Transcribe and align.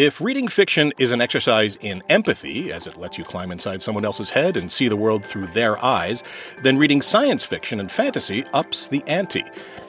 If 0.00 0.20
reading 0.20 0.46
fiction 0.46 0.92
is 0.96 1.10
an 1.10 1.20
exercise 1.20 1.74
in 1.80 2.04
empathy, 2.08 2.70
as 2.70 2.86
it 2.86 2.96
lets 2.98 3.18
you 3.18 3.24
climb 3.24 3.50
inside 3.50 3.82
someone 3.82 4.04
else's 4.04 4.30
head 4.30 4.56
and 4.56 4.70
see 4.70 4.86
the 4.86 4.94
world 4.94 5.24
through 5.24 5.48
their 5.48 5.84
eyes, 5.84 6.22
then 6.62 6.78
reading 6.78 7.02
science 7.02 7.42
fiction 7.42 7.80
and 7.80 7.90
fantasy 7.90 8.44
ups 8.52 8.86
the 8.86 9.02
ante. 9.08 9.42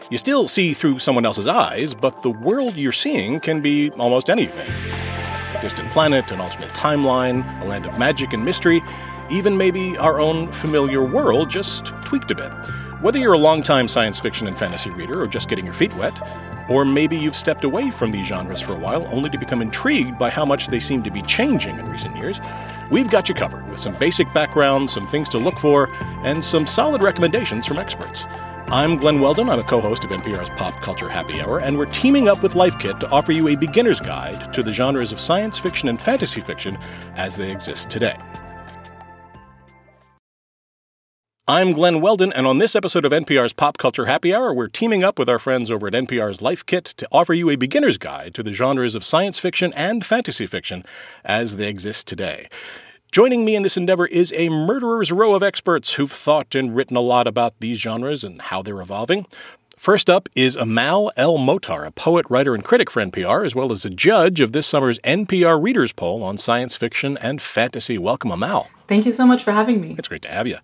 You 0.09 0.17
still 0.17 0.47
see 0.47 0.73
through 0.73 0.97
someone 0.97 1.27
else's 1.27 1.45
eyes, 1.45 1.93
but 1.93 2.23
the 2.23 2.31
world 2.31 2.75
you're 2.75 2.91
seeing 2.91 3.39
can 3.39 3.61
be 3.61 3.91
almost 3.91 4.31
anything 4.31 4.67
a 5.55 5.61
distant 5.61 5.91
planet, 5.91 6.31
an 6.31 6.41
alternate 6.41 6.73
timeline, 6.73 7.45
a 7.61 7.65
land 7.65 7.85
of 7.85 7.99
magic 7.99 8.33
and 8.33 8.43
mystery, 8.43 8.81
even 9.29 9.57
maybe 9.57 9.95
our 9.99 10.19
own 10.19 10.51
familiar 10.53 11.03
world 11.03 11.51
just 11.51 11.93
tweaked 12.03 12.31
a 12.31 12.35
bit. 12.35 12.51
Whether 13.01 13.19
you're 13.19 13.33
a 13.33 13.37
longtime 13.37 13.87
science 13.87 14.19
fiction 14.19 14.47
and 14.47 14.57
fantasy 14.57 14.89
reader 14.89 15.21
or 15.21 15.27
just 15.27 15.49
getting 15.49 15.65
your 15.65 15.75
feet 15.75 15.93
wet, 15.97 16.19
or 16.69 16.85
maybe 16.85 17.17
you've 17.17 17.35
stepped 17.35 17.63
away 17.63 17.89
from 17.89 18.11
these 18.11 18.27
genres 18.27 18.61
for 18.61 18.73
a 18.73 18.79
while 18.79 19.07
only 19.13 19.29
to 19.29 19.37
become 19.37 19.61
intrigued 19.61 20.17
by 20.17 20.29
how 20.29 20.45
much 20.45 20.67
they 20.67 20.79
seem 20.79 21.03
to 21.03 21.11
be 21.11 21.21
changing 21.23 21.77
in 21.79 21.89
recent 21.89 22.15
years, 22.15 22.39
we've 22.91 23.09
got 23.09 23.27
you 23.27 23.35
covered 23.35 23.67
with 23.69 23.79
some 23.79 23.97
basic 23.97 24.31
background, 24.33 24.89
some 24.89 25.07
things 25.07 25.29
to 25.29 25.37
look 25.37 25.57
for, 25.59 25.89
and 26.23 26.43
some 26.43 26.65
solid 26.65 27.01
recommendations 27.01 27.65
from 27.65 27.77
experts. 27.77 28.23
I'm 28.71 28.97
Glenn 28.97 29.19
Weldon. 29.19 29.49
I'm 29.49 29.59
a 29.59 29.63
co 29.63 29.81
host 29.81 30.03
of 30.03 30.11
NPR's 30.11 30.49
Pop 30.51 30.79
Culture 30.81 31.09
Happy 31.09 31.41
Hour, 31.41 31.59
and 31.59 31.75
we're 31.75 31.87
teaming 31.87 32.27
up 32.27 32.43
with 32.43 32.53
Life 32.53 32.77
Kit 32.77 32.99
to 32.99 33.09
offer 33.09 33.31
you 33.31 33.47
a 33.47 33.55
beginner's 33.55 33.99
guide 33.99 34.53
to 34.53 34.61
the 34.61 34.71
genres 34.71 35.11
of 35.11 35.19
science 35.19 35.57
fiction 35.57 35.89
and 35.89 35.99
fantasy 35.99 36.39
fiction 36.39 36.77
as 37.15 37.35
they 37.35 37.51
exist 37.51 37.89
today. 37.89 38.15
I'm 41.49 41.73
Glenn 41.73 41.99
Weldon, 41.99 42.31
and 42.33 42.45
on 42.45 42.59
this 42.59 42.75
episode 42.75 43.05
of 43.05 43.11
NPR's 43.11 43.53
Pop 43.53 43.79
Culture 43.79 44.05
Happy 44.05 44.35
Hour, 44.35 44.53
we're 44.53 44.67
teaming 44.67 45.03
up 45.03 45.17
with 45.17 45.27
our 45.27 45.39
friends 45.39 45.71
over 45.71 45.87
at 45.87 45.93
NPR's 45.93 46.43
Life 46.43 46.63
Kit 46.63 46.85
to 46.85 47.07
offer 47.11 47.33
you 47.33 47.49
a 47.49 47.55
beginner's 47.55 47.97
guide 47.97 48.35
to 48.35 48.43
the 48.43 48.53
genres 48.53 48.93
of 48.93 49.03
science 49.03 49.39
fiction 49.39 49.73
and 49.73 50.05
fantasy 50.05 50.45
fiction 50.45 50.83
as 51.25 51.55
they 51.55 51.67
exist 51.67 52.05
today. 52.05 52.49
Joining 53.11 53.45
me 53.45 53.55
in 53.55 53.63
this 53.63 53.77
endeavor 53.77 54.05
is 54.05 54.31
a 54.33 54.49
murderer's 54.49 55.11
row 55.11 55.33
of 55.33 55.41
experts 55.41 55.93
who've 55.93 56.11
thought 56.11 56.53
and 56.53 56.75
written 56.75 56.95
a 56.95 57.01
lot 57.01 57.25
about 57.25 57.55
these 57.59 57.79
genres 57.79 58.23
and 58.23 58.39
how 58.43 58.61
they're 58.61 58.79
evolving. 58.79 59.25
First 59.79 60.09
up 60.09 60.27
is 60.35 60.57
Amal 60.57 61.09
El 61.15 61.37
Mohtar, 61.37 61.87
a 61.87 61.91
poet, 61.91 62.25
writer, 62.29 62.53
and 62.53 62.65
critic 62.65 62.91
for 62.91 63.01
NPR, 63.01 63.45
as 63.45 63.55
well 63.55 63.71
as 63.71 63.85
a 63.85 63.89
judge 63.89 64.41
of 64.41 64.51
this 64.51 64.67
summer's 64.67 64.99
NPR 65.05 65.63
Readers 65.63 65.93
Poll 65.93 66.21
on 66.21 66.37
science 66.37 66.75
fiction 66.75 67.17
and 67.21 67.41
fantasy. 67.41 67.97
Welcome, 67.97 68.29
Amal. 68.29 68.69
Thank 68.89 69.05
you 69.05 69.13
so 69.13 69.25
much 69.25 69.41
for 69.41 69.53
having 69.53 69.79
me. 69.79 69.95
It's 69.97 70.09
great 70.09 70.21
to 70.23 70.27
have 70.27 70.47
you. 70.47 70.57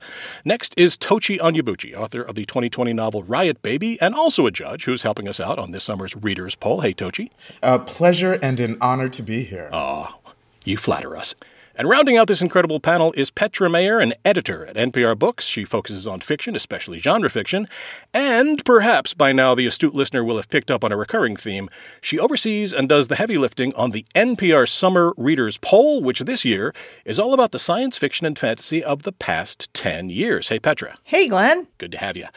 Next 0.43 0.73
is 0.75 0.97
Tochi 0.97 1.39
Onyebuchi, 1.39 1.95
author 1.95 2.23
of 2.23 2.35
the 2.35 2.43
2020 2.43 2.91
novel 2.91 3.23
Riot 3.23 3.61
Baby, 3.61 3.97
and 4.01 4.13
also 4.13 4.47
a 4.47 4.51
judge 4.51 4.83
who's 4.83 5.03
helping 5.03 5.29
us 5.29 5.39
out 5.39 5.59
on 5.59 5.71
this 5.71 5.85
summer's 5.85 6.13
Readers 6.17 6.55
Poll. 6.55 6.81
Hey, 6.81 6.93
Tochi. 6.93 7.31
A 7.63 7.79
pleasure 7.79 8.37
and 8.43 8.59
an 8.59 8.77
honor 8.81 9.07
to 9.07 9.23
be 9.23 9.45
here. 9.45 9.69
Oh, 9.71 10.19
you 10.65 10.75
flatter 10.75 11.15
us. 11.15 11.35
And 11.77 11.89
rounding 11.89 12.15
out 12.15 12.27
this 12.27 12.41
incredible 12.41 12.79
panel 12.79 13.11
is 13.17 13.29
Petra 13.29 13.69
Mayer, 13.69 13.99
an 13.99 14.13
editor 14.23 14.65
at 14.65 14.77
NPR 14.77 15.19
Books. 15.19 15.43
She 15.43 15.65
focuses 15.65 16.07
on 16.07 16.21
fiction, 16.21 16.55
especially 16.55 16.99
genre 16.99 17.29
fiction. 17.29 17.67
And 18.13 18.63
perhaps 18.63 19.13
by 19.13 19.33
now 19.33 19.55
the 19.55 19.67
astute 19.67 19.93
listener 19.93 20.23
will 20.23 20.37
have 20.37 20.47
picked 20.47 20.71
up 20.71 20.85
on 20.85 20.93
a 20.93 20.97
recurring 20.97 21.35
theme. 21.35 21.69
She 21.99 22.17
oversees 22.17 22.71
and 22.71 22.87
does 22.87 23.09
the 23.09 23.17
heavy 23.17 23.37
lifting 23.37 23.75
on 23.75 23.91
the 23.91 24.05
NPR 24.15 24.69
Summer 24.69 25.13
Readers 25.17 25.57
Poll, 25.57 26.01
which 26.01 26.21
this 26.21 26.45
year 26.45 26.73
is 27.03 27.19
all 27.19 27.33
about 27.33 27.51
the 27.51 27.59
science 27.59 27.97
fiction 27.97 28.25
and 28.25 28.39
fantasy 28.39 28.81
of 28.81 29.03
the 29.03 29.11
past 29.11 29.73
10 29.73 30.09
years. 30.09 30.47
Hey, 30.47 30.59
Petra. 30.59 30.97
Hey, 31.03 31.27
Glenn. 31.27 31.67
Good 31.77 31.91
to 31.91 31.97
have 31.97 32.15
you. 32.15 32.27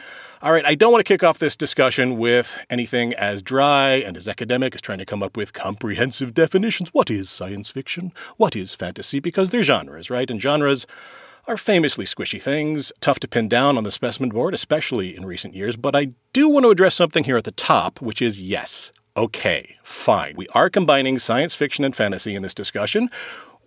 All 0.41 0.53
right, 0.53 0.63
I 0.63 0.73
don't 0.73 0.93
want 0.93 1.05
to 1.05 1.13
kick 1.13 1.21
off 1.21 1.37
this 1.37 1.57
discussion 1.57 2.17
with 2.17 2.65
anything 2.69 3.13
as 3.13 3.41
dry 3.41 3.95
and 3.95 4.15
as 4.15 4.25
academic 4.25 4.73
as 4.73 4.79
trying 4.79 4.99
to 4.99 5.05
come 5.05 5.21
up 5.21 5.35
with 5.35 5.51
comprehensive 5.51 6.33
definitions. 6.33 6.93
What 6.93 7.11
is 7.11 7.29
science 7.29 7.69
fiction? 7.69 8.13
What 8.37 8.55
is 8.55 8.73
fantasy? 8.73 9.19
Because 9.29 9.51
they're 9.51 9.63
genres, 9.63 10.09
right? 10.09 10.29
And 10.29 10.41
genres 10.41 10.87
are 11.47 11.55
famously 11.55 12.05
squishy 12.05 12.41
things, 12.41 12.91
tough 12.99 13.19
to 13.19 13.27
pin 13.27 13.47
down 13.47 13.77
on 13.77 13.83
the 13.83 13.91
specimen 13.91 14.29
board, 14.29 14.53
especially 14.53 15.15
in 15.15 15.25
recent 15.25 15.53
years. 15.53 15.75
But 15.75 15.95
I 15.95 16.13
do 16.33 16.49
want 16.49 16.63
to 16.63 16.71
address 16.71 16.95
something 16.95 17.23
here 17.23 17.37
at 17.37 17.43
the 17.43 17.51
top, 17.51 18.01
which 18.01 18.21
is 18.21 18.41
yes, 18.41 18.91
okay, 19.15 19.77
fine. 19.83 20.35
We 20.35 20.47
are 20.49 20.69
combining 20.69 21.19
science 21.19 21.53
fiction 21.53 21.85
and 21.85 21.95
fantasy 21.95 22.33
in 22.35 22.41
this 22.41 22.55
discussion 22.55 23.09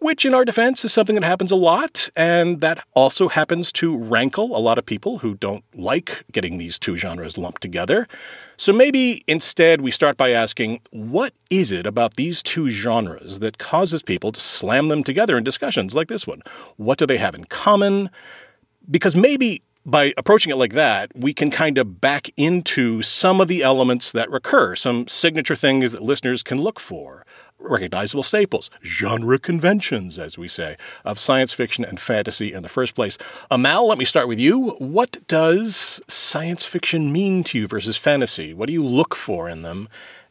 which 0.03 0.25
in 0.25 0.35
our 0.35 0.45
defense 0.45 0.85
is 0.85 0.93
something 0.93 1.15
that 1.15 1.25
happens 1.25 1.53
a 1.53 1.57
lot, 1.57 2.11
and 2.17 2.61
that 2.61 2.85
also 2.95 3.29
happens 3.29 3.71
to 3.73 3.97
rankle 3.97 4.57
a 4.57 4.59
lot 4.59 4.77
of 4.77 4.85
people 4.85 5.19
who 5.19 5.35
don't 5.35 5.65
like 5.75 6.25
getting 6.33 6.59
these 6.59 6.79
two 6.79 6.97
genres 6.97 7.39
lumped 7.39 7.63
together. 7.63 8.09
So 8.57 8.73
maybe 8.73 9.23
instead 9.27 9.81
we 9.81 9.91
start 9.91 10.17
by 10.17 10.31
asking 10.31 10.81
what 10.91 11.33
is 11.51 11.71
it 11.71 11.87
about 11.87 12.15
these 12.15 12.43
two 12.43 12.71
genres 12.71 13.39
that 13.39 13.59
causes 13.59 14.03
people 14.03 14.33
to 14.33 14.41
slam 14.41 14.89
them 14.89 15.05
together 15.05 15.39
in 15.39 15.45
discussions 15.45 15.95
like 15.95 16.09
this 16.09 16.27
one? 16.27 16.43
What 16.77 16.99
do 16.99 17.07
they 17.07 17.19
have 17.19 17.35
in 17.35 17.45
common? 17.45 18.11
Because 18.91 19.15
maybe 19.15 19.63
by 19.85 20.15
approaching 20.17 20.53
it 20.53 20.57
like 20.57 20.75
that, 20.75 21.11
we 21.15 21.35
can 21.35 21.51
kind 21.51 21.77
of 21.79 22.01
back 22.01 22.31
into 22.37 23.03
some 23.03 23.41
of 23.41 23.49
the 23.49 23.63
elements 23.63 24.13
that 24.13 24.31
recur, 24.31 24.77
some 24.77 25.09
signature 25.09 25.57
things 25.57 25.93
that 25.93 26.03
listeners 26.03 26.43
can 26.43 26.61
look 26.61 26.79
for 26.79 27.25
recognizable 27.63 28.23
staples, 28.23 28.71
genre 28.85 29.39
conventions, 29.39 30.19
as 30.19 30.39
we 30.39 30.49
say, 30.49 30.77
of 31.05 31.19
science 31.19 31.53
fiction 31.53 31.85
and 31.85 32.01
fantasy 32.01 32.53
in 32.53 32.63
the 32.63 32.69
first 32.69 32.95
place. 32.95 33.19
Amal, 33.51 33.87
let 33.89 33.99
me 33.99 34.05
start 34.05 34.29
with 34.29 34.39
you. 34.39 34.71
What 34.79 35.27
does 35.29 36.01
science 36.09 36.65
fiction 36.65 37.13
mean 37.13 37.45
to 37.45 37.59
you 37.59 37.69
versus 37.69 37.97
fantasy? 37.97 38.55
What 38.55 38.67
do 38.67 38.73
you 38.73 38.85
look 38.85 39.15
for 39.15 39.49
in 39.49 39.63
them? 39.63 39.89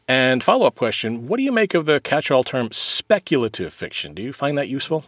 And 0.08 0.44
follow 0.44 0.66
up 0.68 0.76
question 0.76 1.28
What 1.28 1.38
do 1.38 1.44
you 1.44 1.52
make 1.52 1.74
of 1.74 1.86
the 1.86 2.00
catch 2.02 2.32
all 2.32 2.44
term 2.44 2.70
speculative 2.72 3.74
fiction? 3.74 4.14
Do 4.14 4.22
you 4.22 4.34
find 4.34 4.58
that 4.58 4.68
useful? 4.68 5.06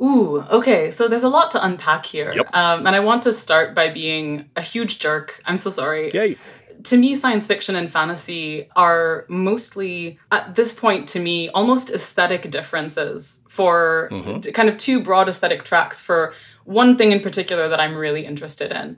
Ooh, 0.00 0.40
okay. 0.50 0.90
So 0.90 1.06
there's 1.06 1.22
a 1.22 1.28
lot 1.28 1.52
to 1.52 1.64
unpack 1.64 2.06
here. 2.06 2.32
Yep. 2.34 2.56
Um, 2.56 2.86
and 2.86 2.96
I 2.96 3.00
want 3.00 3.22
to 3.22 3.32
start 3.32 3.72
by 3.72 3.88
being 3.88 4.50
a 4.56 4.62
huge 4.62 4.98
jerk. 4.98 5.40
I'm 5.44 5.58
so 5.58 5.70
sorry. 5.70 6.10
Yay 6.12 6.38
to 6.84 6.96
me, 6.96 7.16
science 7.16 7.46
fiction 7.46 7.76
and 7.76 7.90
fantasy 7.90 8.68
are 8.76 9.24
mostly, 9.28 10.18
at 10.30 10.54
this 10.54 10.74
point, 10.74 11.08
to 11.08 11.20
me, 11.20 11.48
almost 11.50 11.90
aesthetic 11.90 12.50
differences 12.50 13.40
for 13.48 14.08
mm-hmm. 14.10 14.50
kind 14.52 14.68
of 14.68 14.76
two 14.76 15.00
broad 15.00 15.28
aesthetic 15.28 15.64
tracks 15.64 16.00
for 16.00 16.34
one 16.64 16.96
thing 16.96 17.12
in 17.12 17.20
particular 17.20 17.68
that 17.68 17.80
I'm 17.80 17.96
really 17.96 18.24
interested 18.24 18.72
in. 18.72 18.96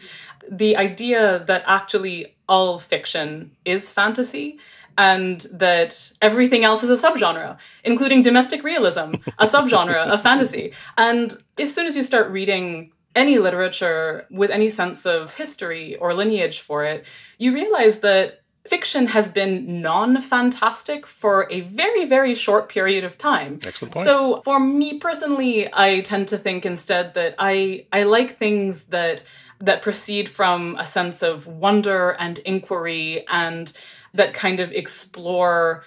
The 0.50 0.76
idea 0.76 1.44
that 1.46 1.64
actually 1.66 2.34
all 2.48 2.78
fiction 2.78 3.52
is 3.64 3.90
fantasy 3.90 4.58
and 4.96 5.40
that 5.52 6.12
everything 6.22 6.64
else 6.64 6.82
is 6.82 6.90
a 6.90 7.06
subgenre, 7.06 7.56
including 7.82 8.22
domestic 8.22 8.62
realism, 8.62 9.14
a 9.38 9.46
subgenre 9.46 10.06
of 10.06 10.22
fantasy. 10.28 10.72
And 10.96 11.36
as 11.58 11.74
soon 11.74 11.86
as 11.86 11.96
you 11.96 12.02
start 12.02 12.30
reading 12.30 12.92
any 13.14 13.38
literature 13.38 14.26
with 14.30 14.50
any 14.50 14.70
sense 14.70 15.06
of 15.06 15.34
history 15.34 15.96
or 15.96 16.14
lineage 16.14 16.60
for 16.60 16.84
it, 16.84 17.04
you 17.38 17.52
realize 17.52 18.00
that 18.00 18.40
fiction 18.66 19.08
has 19.08 19.28
been 19.28 19.82
non-fantastic 19.82 21.06
for 21.06 21.46
a 21.50 21.60
very 21.60 22.06
very 22.06 22.34
short 22.34 22.68
period 22.68 23.04
of 23.04 23.18
time. 23.18 23.60
Excellent 23.64 23.92
point. 23.92 24.06
So 24.06 24.40
for 24.42 24.58
me 24.58 24.98
personally 24.98 25.68
i 25.74 26.00
tend 26.00 26.28
to 26.28 26.38
think 26.38 26.64
instead 26.64 27.12
that 27.14 27.34
i 27.38 27.86
i 27.92 28.04
like 28.04 28.38
things 28.38 28.84
that 28.84 29.22
that 29.60 29.82
proceed 29.82 30.28
from 30.28 30.76
a 30.76 30.84
sense 30.84 31.22
of 31.22 31.46
wonder 31.46 32.10
and 32.18 32.38
inquiry 32.40 33.24
and 33.28 33.76
that 34.12 34.34
kind 34.34 34.60
of 34.60 34.72
explore 34.72 35.84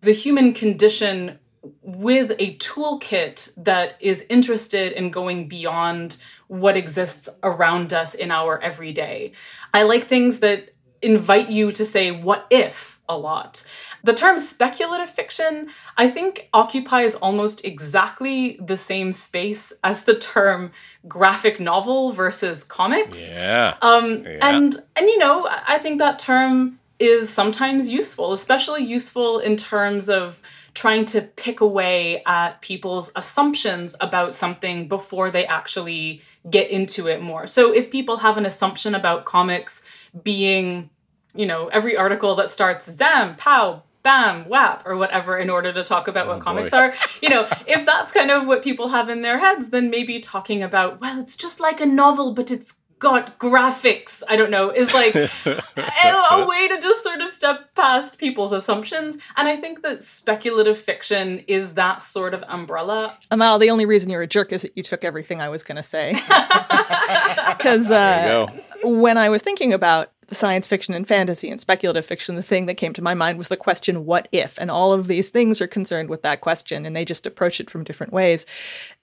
the 0.00 0.12
human 0.12 0.52
condition 0.52 1.38
with 1.82 2.32
a 2.38 2.56
toolkit 2.56 3.52
that 3.56 3.96
is 4.00 4.24
interested 4.28 4.92
in 4.92 5.10
going 5.10 5.48
beyond 5.48 6.22
what 6.48 6.76
exists 6.76 7.28
around 7.42 7.92
us 7.92 8.14
in 8.14 8.30
our 8.30 8.60
everyday. 8.60 9.32
I 9.74 9.82
like 9.82 10.04
things 10.04 10.40
that 10.40 10.70
invite 11.02 11.50
you 11.50 11.72
to 11.72 11.84
say, 11.84 12.10
what 12.10 12.46
if 12.50 12.96
a 13.08 13.16
lot. 13.16 13.66
The 14.02 14.12
term 14.12 14.38
speculative 14.38 15.10
fiction, 15.10 15.68
I 15.96 16.08
think, 16.08 16.48
occupies 16.52 17.14
almost 17.14 17.64
exactly 17.64 18.58
the 18.60 18.76
same 18.76 19.12
space 19.12 19.72
as 19.84 20.04
the 20.04 20.14
term 20.14 20.72
graphic 21.06 21.60
novel 21.60 22.12
versus 22.12 22.64
comics. 22.64 23.18
Yeah. 23.18 23.76
Um, 23.82 24.24
yeah. 24.24 24.38
And, 24.42 24.76
and, 24.96 25.06
you 25.06 25.18
know, 25.18 25.48
I 25.50 25.78
think 25.78 25.98
that 25.98 26.18
term 26.18 26.78
is 26.98 27.30
sometimes 27.30 27.92
useful, 27.92 28.32
especially 28.32 28.82
useful 28.82 29.38
in 29.38 29.56
terms 29.56 30.08
of 30.08 30.40
trying 30.76 31.06
to 31.06 31.22
pick 31.22 31.62
away 31.62 32.22
at 32.26 32.60
people's 32.60 33.10
assumptions 33.16 33.96
about 33.98 34.34
something 34.34 34.86
before 34.88 35.30
they 35.30 35.46
actually 35.46 36.20
get 36.50 36.70
into 36.70 37.08
it 37.08 37.22
more. 37.22 37.46
So 37.46 37.72
if 37.72 37.90
people 37.90 38.18
have 38.18 38.36
an 38.36 38.44
assumption 38.44 38.94
about 38.94 39.24
comics 39.24 39.82
being, 40.22 40.90
you 41.34 41.46
know, 41.46 41.68
every 41.68 41.96
article 41.96 42.34
that 42.34 42.50
starts 42.50 42.92
zam, 42.92 43.36
pow, 43.36 43.84
bam, 44.02 44.44
whap, 44.50 44.86
or 44.86 44.98
whatever 44.98 45.38
in 45.38 45.48
order 45.48 45.72
to 45.72 45.82
talk 45.82 46.08
about 46.08 46.26
oh, 46.26 46.28
what 46.28 46.38
boy. 46.40 46.44
comics 46.44 46.72
are. 46.74 46.94
You 47.22 47.30
know, 47.30 47.48
if 47.66 47.86
that's 47.86 48.12
kind 48.12 48.30
of 48.30 48.46
what 48.46 48.62
people 48.62 48.88
have 48.88 49.08
in 49.08 49.22
their 49.22 49.38
heads, 49.38 49.70
then 49.70 49.88
maybe 49.88 50.20
talking 50.20 50.62
about, 50.62 51.00
well, 51.00 51.18
it's 51.18 51.36
just 51.36 51.58
like 51.58 51.80
a 51.80 51.86
novel, 51.86 52.34
but 52.34 52.50
it's 52.50 52.74
god, 52.98 53.32
graphics, 53.38 54.22
I 54.28 54.36
don't 54.36 54.50
know, 54.50 54.70
is 54.70 54.92
like 54.94 55.14
a, 55.14 55.28
a 55.44 56.46
way 56.48 56.68
to 56.68 56.80
just 56.80 57.02
sort 57.02 57.20
of 57.20 57.30
step 57.30 57.74
past 57.74 58.18
people's 58.18 58.52
assumptions. 58.52 59.18
And 59.36 59.48
I 59.48 59.56
think 59.56 59.82
that 59.82 60.02
speculative 60.02 60.78
fiction 60.78 61.44
is 61.46 61.74
that 61.74 62.02
sort 62.02 62.34
of 62.34 62.42
umbrella. 62.48 63.18
Amal, 63.30 63.58
the 63.58 63.70
only 63.70 63.86
reason 63.86 64.10
you're 64.10 64.22
a 64.22 64.26
jerk 64.26 64.52
is 64.52 64.62
that 64.62 64.76
you 64.76 64.82
took 64.82 65.04
everything 65.04 65.40
I 65.40 65.48
was 65.48 65.62
going 65.62 65.76
to 65.76 65.82
say. 65.82 66.20
Because 67.56 67.90
uh, 67.90 68.46
when 68.82 69.16
I 69.18 69.28
was 69.28 69.42
thinking 69.42 69.72
about 69.72 70.12
science 70.32 70.66
fiction 70.66 70.94
and 70.94 71.06
fantasy 71.06 71.48
and 71.48 71.60
speculative 71.60 72.04
fiction, 72.04 72.36
the 72.36 72.42
thing 72.42 72.66
that 72.66 72.74
came 72.74 72.92
to 72.92 73.02
my 73.02 73.14
mind 73.14 73.38
was 73.38 73.48
the 73.48 73.56
question, 73.56 74.04
what 74.04 74.28
if? 74.32 74.58
And 74.58 74.70
all 74.70 74.92
of 74.92 75.06
these 75.06 75.30
things 75.30 75.60
are 75.60 75.66
concerned 75.66 76.08
with 76.08 76.22
that 76.22 76.40
question, 76.40 76.84
and 76.84 76.94
they 76.94 77.04
just 77.04 77.26
approach 77.26 77.60
it 77.60 77.70
from 77.70 77.84
different 77.84 78.12
ways. 78.12 78.46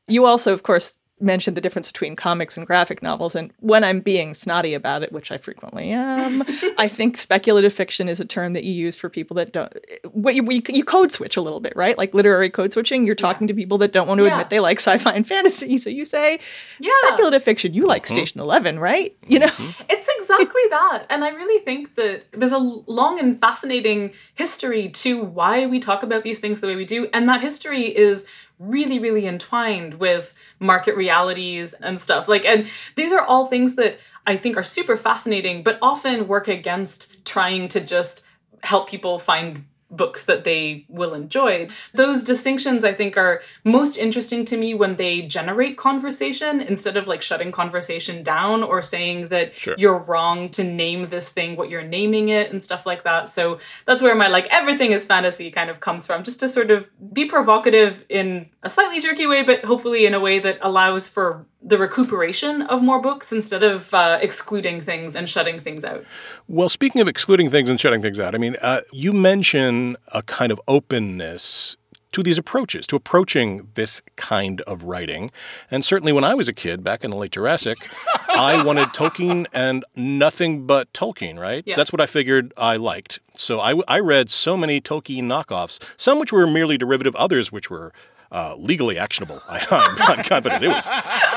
You 0.08 0.26
also, 0.26 0.54
of 0.54 0.64
course, 0.64 0.98
mentioned 1.24 1.58
the 1.58 1.62
difference 1.62 1.92
between 1.92 2.16
comics 2.16 2.58
and 2.58 2.68
graphic 2.68 3.02
novels. 3.02 3.36
And 3.36 3.52
when 3.60 3.84
I'm 3.84 4.02
being 4.02 4.34
snotty 4.34 4.74
about 4.74 5.02
it, 5.02 5.12
which 5.12 5.32
I 5.32 5.38
frequently 5.38 5.90
am, 5.90 6.44
I 6.78 6.88
think 6.88 7.18
speculative 7.18 7.74
fiction 7.74 8.10
is 8.10 8.20
a 8.20 8.26
term 8.26 8.54
that 8.54 8.64
you 8.64 8.74
use 8.74 8.96
for 8.96 9.10
people 9.10 9.36
that 9.36 9.54
don't. 9.54 9.74
What 10.12 10.36
you, 10.36 10.48
you, 10.50 10.84
code 10.84 11.12
switch 11.12 11.38
a 11.38 11.42
little 11.42 11.60
bit, 11.60 11.74
right? 11.76 11.98
Like 11.98 12.14
literary 12.14 12.50
code 12.50 12.74
switching. 12.74 13.06
You're 13.06 13.16
talking 13.16 13.48
yeah. 13.48 13.54
to 13.54 13.58
people 13.58 13.78
that 13.80 13.92
don't 13.92 14.08
want 14.08 14.20
to 14.20 14.26
yeah. 14.26 14.34
admit 14.34 14.50
they 14.50 14.60
like 14.60 14.80
sci-fi 14.80 15.14
and 15.14 15.28
fantasy. 15.28 15.78
So 15.78 15.90
you 15.90 16.06
say 16.06 16.40
yeah. 16.80 16.92
speculative 17.06 17.44
fiction. 17.44 17.74
You 17.74 17.88
like 17.88 18.04
mm-hmm. 18.04 18.14
Station 18.14 18.40
Eleven, 18.40 18.78
right? 18.78 19.16
You 19.26 19.40
know, 19.40 19.48
mm-hmm. 19.48 19.84
it's 19.90 20.10
exactly 20.20 20.62
that. 20.70 21.06
And 21.10 21.24
I 21.24 21.30
really 21.30 21.64
think 21.64 21.96
that 21.96 22.32
there's 22.32 22.52
a 22.52 22.58
long 22.58 23.20
and 23.20 23.40
fascinating 23.40 24.14
history 24.36 24.90
to 24.90 25.24
why 25.24 25.66
we 25.66 25.80
talk 25.80 26.04
about 26.04 26.24
these 26.24 26.40
things 26.40 26.60
the 26.60 26.68
way 26.68 26.76
we 26.76 26.86
do, 26.86 27.10
and 27.14 27.28
that 27.30 27.42
history 27.42 27.84
is 27.96 28.26
really, 28.64 29.00
really 29.00 29.26
entwined 29.26 29.96
with 29.96 30.34
market 30.60 30.96
realities 30.96 31.74
and 31.74 32.00
stuff. 32.00 32.28
Like, 32.28 32.46
and 32.46 32.68
these 32.96 33.12
are 33.12 33.22
all 33.22 33.48
things 33.48 33.76
that 33.76 34.00
I 34.26 34.38
think 34.38 34.58
are 34.58 34.64
super 34.64 34.98
fascinating, 34.98 35.64
but 35.64 35.78
often 35.82 36.28
work 36.28 36.48
against 36.48 37.26
trying 37.26 37.68
to 37.70 37.82
just 37.82 38.26
help 38.62 38.90
people 38.90 39.20
find 39.20 39.66
books 39.96 40.26
that 40.26 40.44
they 40.44 40.86
will 40.90 41.14
enjoy. 41.14 41.68
Those 41.94 42.24
distinctions, 42.24 42.84
I 42.84 42.94
think, 42.94 43.16
are 43.18 43.42
most 43.64 43.98
interesting 43.98 44.44
to 44.46 44.58
me 44.58 44.74
when 44.74 44.96
they 44.96 45.22
generate 45.22 45.78
conversation 45.78 46.62
instead 46.62 46.98
of 46.98 47.08
like 47.08 47.22
shutting 47.22 47.52
conversation 47.52 48.24
down 48.24 48.64
or 48.64 48.82
saying 48.82 49.28
that 49.28 49.54
sure. 49.54 49.76
you're 49.78 50.00
wrong 50.00 50.50
to 50.50 50.64
name 50.64 51.08
this 51.10 51.30
thing 51.30 51.56
what 51.56 51.70
you're 51.70 51.84
naming 51.84 52.30
it 52.30 52.52
and 52.52 52.62
stuff 52.62 52.86
like 52.86 53.04
that. 53.04 53.30
So 53.30 53.60
that's 53.86 54.02
where 54.02 54.16
my 54.16 54.28
like 54.28 54.48
everything 54.50 54.92
is 54.92 55.06
fantasy 55.06 55.52
kind 55.52 55.70
of 55.70 55.80
comes 55.80 56.06
from, 56.06 56.24
just 56.24 56.40
to 56.40 56.50
sort 56.50 56.72
of 56.72 56.90
be 57.14 57.26
provocative 57.26 58.04
in 58.10 58.50
a 58.64 58.70
slightly 58.70 59.00
jerky 59.00 59.28
way, 59.28 59.44
but 59.44 59.64
hopefully 59.66 60.06
in 60.06 60.14
a 60.14 60.20
way 60.20 60.40
that 60.40 60.58
allows 60.62 61.08
for 61.08 61.46
the 61.62 61.78
recuperation 61.78 62.62
of 62.64 62.82
more 62.82 63.02
books 63.02 63.32
instead 63.32 63.64
of 63.64 63.94
uh, 63.94 64.20
excluding 64.22 64.82
things 64.82 65.16
and 65.16 65.30
shutting 65.30 65.60
things 65.60 65.84
out. 65.84 66.06
Well, 66.48 66.70
speaking 66.70 67.02
of 67.02 67.08
excluding 67.08 67.50
things 67.50 67.70
and 67.70 67.80
shutting 67.80 68.02
things 68.02 68.20
out, 68.20 68.34
I 68.34 68.38
mean, 68.38 68.56
uh, 68.62 68.82
you 68.92 69.14
mention 69.14 69.98
a 70.14 70.24
kind 70.24 70.52
of 70.52 70.62
openness 70.68 71.78
to 72.14 72.24
these 72.24 72.38
approaches, 72.38 72.88
to 72.88 72.96
approaching 72.96 73.68
this 73.74 74.02
kind 74.16 74.62
of 74.62 74.84
writing. 74.84 75.32
And 75.70 75.84
certainly 75.84 76.14
when 76.14 76.24
I 76.24 76.36
was 76.36 76.48
a 76.48 76.54
kid 76.54 76.84
back 76.84 77.04
in 77.04 77.12
the 77.12 77.18
late 77.18 77.32
Jurassic, 77.32 77.78
I 78.38 78.64
wanted 78.64 78.90
Tolkien 78.90 79.48
and 79.52 79.84
nothing 79.96 80.66
but 80.66 80.94
Tolkien, 80.94 81.40
right? 81.40 81.64
Yeah. 81.66 81.76
That's 81.76 81.92
what 81.92 82.00
I 82.00 82.06
figured 82.06 82.54
I 82.56 82.78
liked. 82.78 83.20
So 83.36 83.60
I, 83.60 83.82
I 83.88 84.00
read 84.00 84.30
so 84.30 84.56
many 84.56 84.80
Tolkien 84.80 85.24
knockoffs, 85.24 85.84
some 85.98 86.20
which 86.20 86.32
were 86.32 86.46
merely 86.48 86.78
derivative, 86.78 87.16
others 87.16 87.52
which 87.52 87.70
were 87.70 87.92
uh, 88.34 88.56
legally 88.58 88.98
actionable. 88.98 89.42
I, 89.50 89.60
am 89.60 90.24
confident 90.24 90.64
it 90.64 90.68
was. 90.68 90.88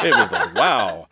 It 0.04 0.14
was 0.14 0.32
like 0.32 0.54
wow, 0.54 1.06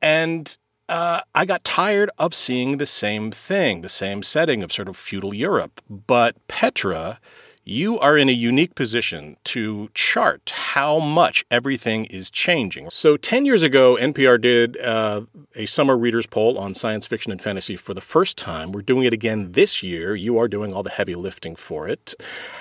and 0.00 0.56
uh, 0.88 1.20
I 1.34 1.44
got 1.44 1.64
tired 1.64 2.10
of 2.18 2.34
seeing 2.34 2.78
the 2.78 2.86
same 2.86 3.30
thing, 3.30 3.82
the 3.82 3.88
same 3.88 4.22
setting 4.22 4.62
of 4.62 4.72
sort 4.72 4.88
of 4.88 4.96
feudal 4.96 5.34
Europe. 5.34 5.82
But 5.88 6.36
Petra 6.48 7.20
you 7.64 7.98
are 7.98 8.16
in 8.16 8.28
a 8.28 8.32
unique 8.32 8.74
position 8.74 9.36
to 9.44 9.88
chart 9.94 10.52
how 10.54 10.98
much 10.98 11.44
everything 11.50 12.06
is 12.06 12.30
changing. 12.30 12.88
So, 12.90 13.16
10 13.16 13.44
years 13.44 13.62
ago, 13.62 13.96
NPR 14.00 14.40
did 14.40 14.78
uh, 14.78 15.22
a 15.54 15.66
summer 15.66 15.96
readers 15.96 16.26
poll 16.26 16.58
on 16.58 16.74
science 16.74 17.06
fiction 17.06 17.30
and 17.32 17.40
fantasy 17.40 17.76
for 17.76 17.94
the 17.94 18.00
first 18.00 18.38
time. 18.38 18.72
We're 18.72 18.82
doing 18.82 19.04
it 19.04 19.12
again 19.12 19.52
this 19.52 19.82
year. 19.82 20.14
You 20.14 20.38
are 20.38 20.48
doing 20.48 20.72
all 20.72 20.82
the 20.82 20.90
heavy 20.90 21.14
lifting 21.14 21.54
for 21.54 21.88
it. 21.88 22.14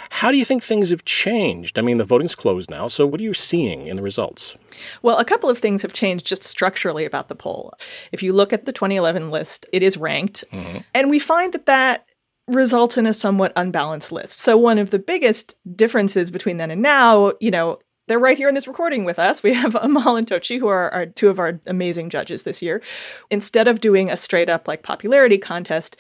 How 0.09 0.31
do 0.31 0.37
you 0.37 0.45
think 0.45 0.63
things 0.63 0.89
have 0.89 1.05
changed? 1.05 1.79
I 1.79 1.81
mean, 1.81 1.97
the 1.97 2.03
voting's 2.03 2.35
closed 2.35 2.69
now, 2.69 2.87
so 2.87 3.05
what 3.05 3.21
are 3.21 3.23
you 3.23 3.33
seeing 3.33 3.85
in 3.85 3.95
the 3.95 4.03
results? 4.03 4.57
Well, 5.01 5.17
a 5.17 5.25
couple 5.25 5.49
of 5.49 5.57
things 5.57 5.81
have 5.81 5.93
changed 5.93 6.25
just 6.25 6.43
structurally 6.43 7.05
about 7.05 7.27
the 7.27 7.35
poll. 7.35 7.73
If 8.11 8.21
you 8.23 8.33
look 8.33 8.51
at 8.51 8.65
the 8.65 8.73
2011 8.73 9.29
list, 9.29 9.65
it 9.71 9.83
is 9.83 9.97
ranked, 9.97 10.43
mm-hmm. 10.51 10.79
and 10.93 11.09
we 11.09 11.19
find 11.19 11.53
that 11.53 11.67
that 11.67 12.08
results 12.49 12.97
in 12.97 13.05
a 13.05 13.13
somewhat 13.13 13.53
unbalanced 13.55 14.11
list. 14.11 14.39
So 14.39 14.57
one 14.57 14.77
of 14.77 14.91
the 14.91 14.99
biggest 14.99 15.55
differences 15.75 16.31
between 16.31 16.57
then 16.57 16.71
and 16.71 16.81
now, 16.81 17.33
you 17.39 17.51
know, 17.51 17.79
they're 18.09 18.19
right 18.19 18.37
here 18.37 18.49
in 18.49 18.55
this 18.55 18.67
recording 18.67 19.05
with 19.05 19.19
us. 19.19 19.43
We 19.43 19.53
have 19.53 19.75
Amal 19.81 20.17
and 20.17 20.27
Tochi, 20.27 20.59
who 20.59 20.67
are, 20.67 21.05
two 21.05 21.29
of 21.29 21.39
our 21.39 21.61
amazing 21.67 22.09
judges 22.09 22.43
this 22.43 22.61
year. 22.61 22.81
Instead 23.29 23.67
of 23.67 23.79
doing 23.79 24.09
a 24.09 24.17
straight 24.17 24.49
up 24.49 24.67
like 24.67 24.83
popularity 24.83 25.37
contest, 25.37 25.95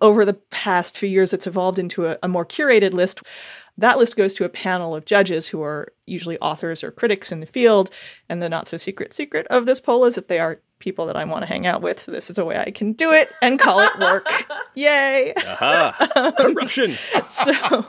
over 0.00 0.24
the 0.24 0.34
past 0.34 0.98
few 0.98 1.08
years, 1.08 1.32
it's 1.32 1.46
evolved 1.46 1.78
into 1.78 2.06
a, 2.06 2.18
a 2.22 2.28
more 2.28 2.44
curated 2.44 2.92
list. 2.92 3.22
That 3.78 3.96
list 3.96 4.16
goes 4.16 4.34
to 4.34 4.44
a 4.44 4.50
panel 4.50 4.94
of 4.94 5.06
judges 5.06 5.48
who 5.48 5.62
are 5.62 5.88
usually 6.04 6.38
authors 6.38 6.84
or 6.84 6.90
critics 6.90 7.32
in 7.32 7.40
the 7.40 7.46
field. 7.46 7.90
And 8.28 8.42
the 8.42 8.48
not 8.48 8.68
so 8.68 8.76
secret 8.76 9.14
secret 9.14 9.46
of 9.48 9.66
this 9.66 9.80
poll 9.80 10.04
is 10.04 10.16
that 10.16 10.28
they 10.28 10.38
are 10.38 10.60
people 10.84 11.06
that 11.06 11.16
I 11.16 11.24
want 11.24 11.40
to 11.40 11.46
hang 11.46 11.66
out 11.66 11.80
with. 11.80 11.98
So 11.98 12.12
this 12.12 12.28
is 12.28 12.36
a 12.36 12.44
way 12.44 12.58
I 12.58 12.70
can 12.70 12.92
do 12.92 13.10
it 13.10 13.32
and 13.40 13.58
call 13.58 13.80
it 13.80 13.98
work. 13.98 14.28
Yay! 14.74 15.32
Uh-huh. 15.34 16.32
Corruption. 16.38 16.92
so 17.26 17.86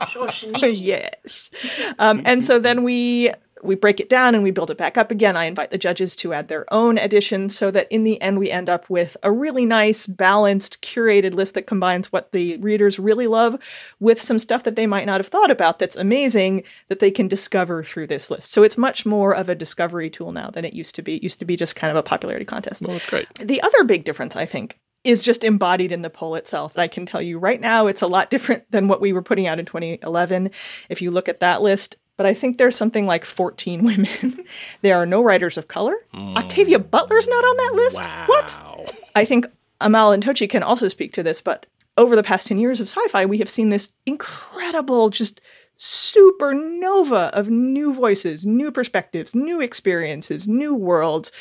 yes, 0.66 1.50
um, 1.98 2.22
and 2.24 2.42
so 2.42 2.58
then 2.58 2.82
we 2.84 3.30
we 3.66 3.74
break 3.74 4.00
it 4.00 4.08
down 4.08 4.34
and 4.34 4.42
we 4.42 4.50
build 4.50 4.70
it 4.70 4.78
back 4.78 4.96
up 4.96 5.10
again. 5.10 5.36
I 5.36 5.44
invite 5.44 5.70
the 5.70 5.78
judges 5.78 6.16
to 6.16 6.32
add 6.32 6.48
their 6.48 6.72
own 6.72 6.98
additions 6.98 7.56
so 7.56 7.70
that 7.70 7.86
in 7.90 8.04
the 8.04 8.20
end 8.20 8.38
we 8.38 8.50
end 8.50 8.68
up 8.68 8.88
with 8.88 9.16
a 9.22 9.32
really 9.32 9.66
nice, 9.66 10.06
balanced, 10.06 10.82
curated 10.82 11.34
list 11.34 11.54
that 11.54 11.66
combines 11.66 12.12
what 12.12 12.32
the 12.32 12.56
readers 12.58 12.98
really 12.98 13.26
love 13.26 13.58
with 14.00 14.20
some 14.20 14.38
stuff 14.38 14.62
that 14.64 14.76
they 14.76 14.86
might 14.86 15.06
not 15.06 15.20
have 15.20 15.26
thought 15.26 15.50
about 15.50 15.78
that's 15.78 15.96
amazing 15.96 16.62
that 16.88 16.98
they 16.98 17.10
can 17.10 17.28
discover 17.28 17.82
through 17.82 18.06
this 18.06 18.30
list. 18.30 18.50
So 18.50 18.62
it's 18.62 18.78
much 18.78 19.04
more 19.06 19.34
of 19.34 19.48
a 19.48 19.54
discovery 19.54 20.10
tool 20.10 20.32
now 20.32 20.50
than 20.50 20.64
it 20.64 20.74
used 20.74 20.94
to 20.96 21.02
be. 21.02 21.16
It 21.16 21.22
used 21.22 21.38
to 21.40 21.44
be 21.44 21.56
just 21.56 21.76
kind 21.76 21.90
of 21.90 21.96
a 21.96 22.02
popularity 22.02 22.44
contest. 22.44 22.82
Well, 22.86 23.00
great. 23.08 23.26
The 23.34 23.62
other 23.62 23.84
big 23.84 24.04
difference, 24.04 24.36
I 24.36 24.46
think, 24.46 24.78
is 25.04 25.22
just 25.22 25.44
embodied 25.44 25.92
in 25.92 26.02
the 26.02 26.10
poll 26.10 26.34
itself. 26.34 26.76
I 26.76 26.88
can 26.88 27.06
tell 27.06 27.22
you 27.22 27.38
right 27.38 27.60
now, 27.60 27.86
it's 27.86 28.02
a 28.02 28.08
lot 28.08 28.28
different 28.30 28.70
than 28.70 28.88
what 28.88 29.00
we 29.00 29.12
were 29.12 29.22
putting 29.22 29.46
out 29.46 29.58
in 29.58 29.64
2011. 29.64 30.50
If 30.88 31.00
you 31.00 31.10
look 31.10 31.28
at 31.28 31.40
that 31.40 31.62
list, 31.62 31.96
but 32.16 32.26
I 32.26 32.34
think 32.34 32.58
there's 32.58 32.76
something 32.76 33.06
like 33.06 33.24
14 33.24 33.84
women. 33.84 34.44
there 34.82 34.96
are 34.96 35.06
no 35.06 35.22
writers 35.22 35.56
of 35.56 35.68
color. 35.68 35.94
Mm. 36.14 36.36
Octavia 36.36 36.78
Butler's 36.78 37.28
not 37.28 37.44
on 37.44 37.56
that 37.56 37.72
list. 37.74 38.02
Wow. 38.02 38.24
What? 38.26 39.00
I 39.14 39.24
think 39.24 39.46
Amal 39.80 40.12
and 40.12 40.22
Tochi 40.22 40.48
can 40.48 40.62
also 40.62 40.88
speak 40.88 41.12
to 41.14 41.22
this, 41.22 41.40
but 41.40 41.66
over 41.96 42.16
the 42.16 42.22
past 42.22 42.46
10 42.46 42.58
years 42.58 42.80
of 42.80 42.88
sci 42.88 43.06
fi, 43.08 43.24
we 43.24 43.38
have 43.38 43.48
seen 43.48 43.70
this 43.70 43.92
incredible, 44.04 45.10
just 45.10 45.40
supernova 45.78 47.30
of 47.30 47.50
new 47.50 47.92
voices, 47.92 48.46
new 48.46 48.70
perspectives, 48.72 49.34
new 49.34 49.60
experiences, 49.60 50.48
new 50.48 50.74
worlds, 50.74 51.32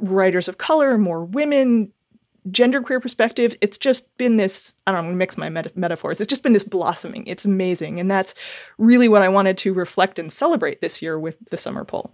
writers 0.00 0.48
of 0.48 0.58
color, 0.58 0.98
more 0.98 1.24
women, 1.24 1.92
genderqueer 2.50 3.00
perspective, 3.00 3.56
it's 3.60 3.78
just 3.78 4.16
been 4.18 4.36
this, 4.36 4.74
I 4.86 4.92
don't 4.92 4.96
know, 4.96 4.98
I'm 5.00 5.04
going 5.06 5.14
to 5.14 5.18
mix 5.18 5.38
my 5.38 5.48
meta- 5.48 5.72
metaphors. 5.74 6.20
It's 6.20 6.28
just 6.28 6.42
been 6.42 6.52
this 6.52 6.64
blossoming. 6.64 7.26
It's 7.26 7.44
amazing. 7.44 8.00
And 8.00 8.10
that's 8.10 8.34
really 8.78 9.08
what 9.08 9.22
I 9.22 9.28
wanted 9.28 9.56
to 9.58 9.72
reflect 9.72 10.18
and 10.18 10.32
celebrate 10.32 10.80
this 10.80 11.00
year 11.00 11.18
with 11.18 11.38
the 11.50 11.56
summer 11.56 11.84
poll. 11.84 12.12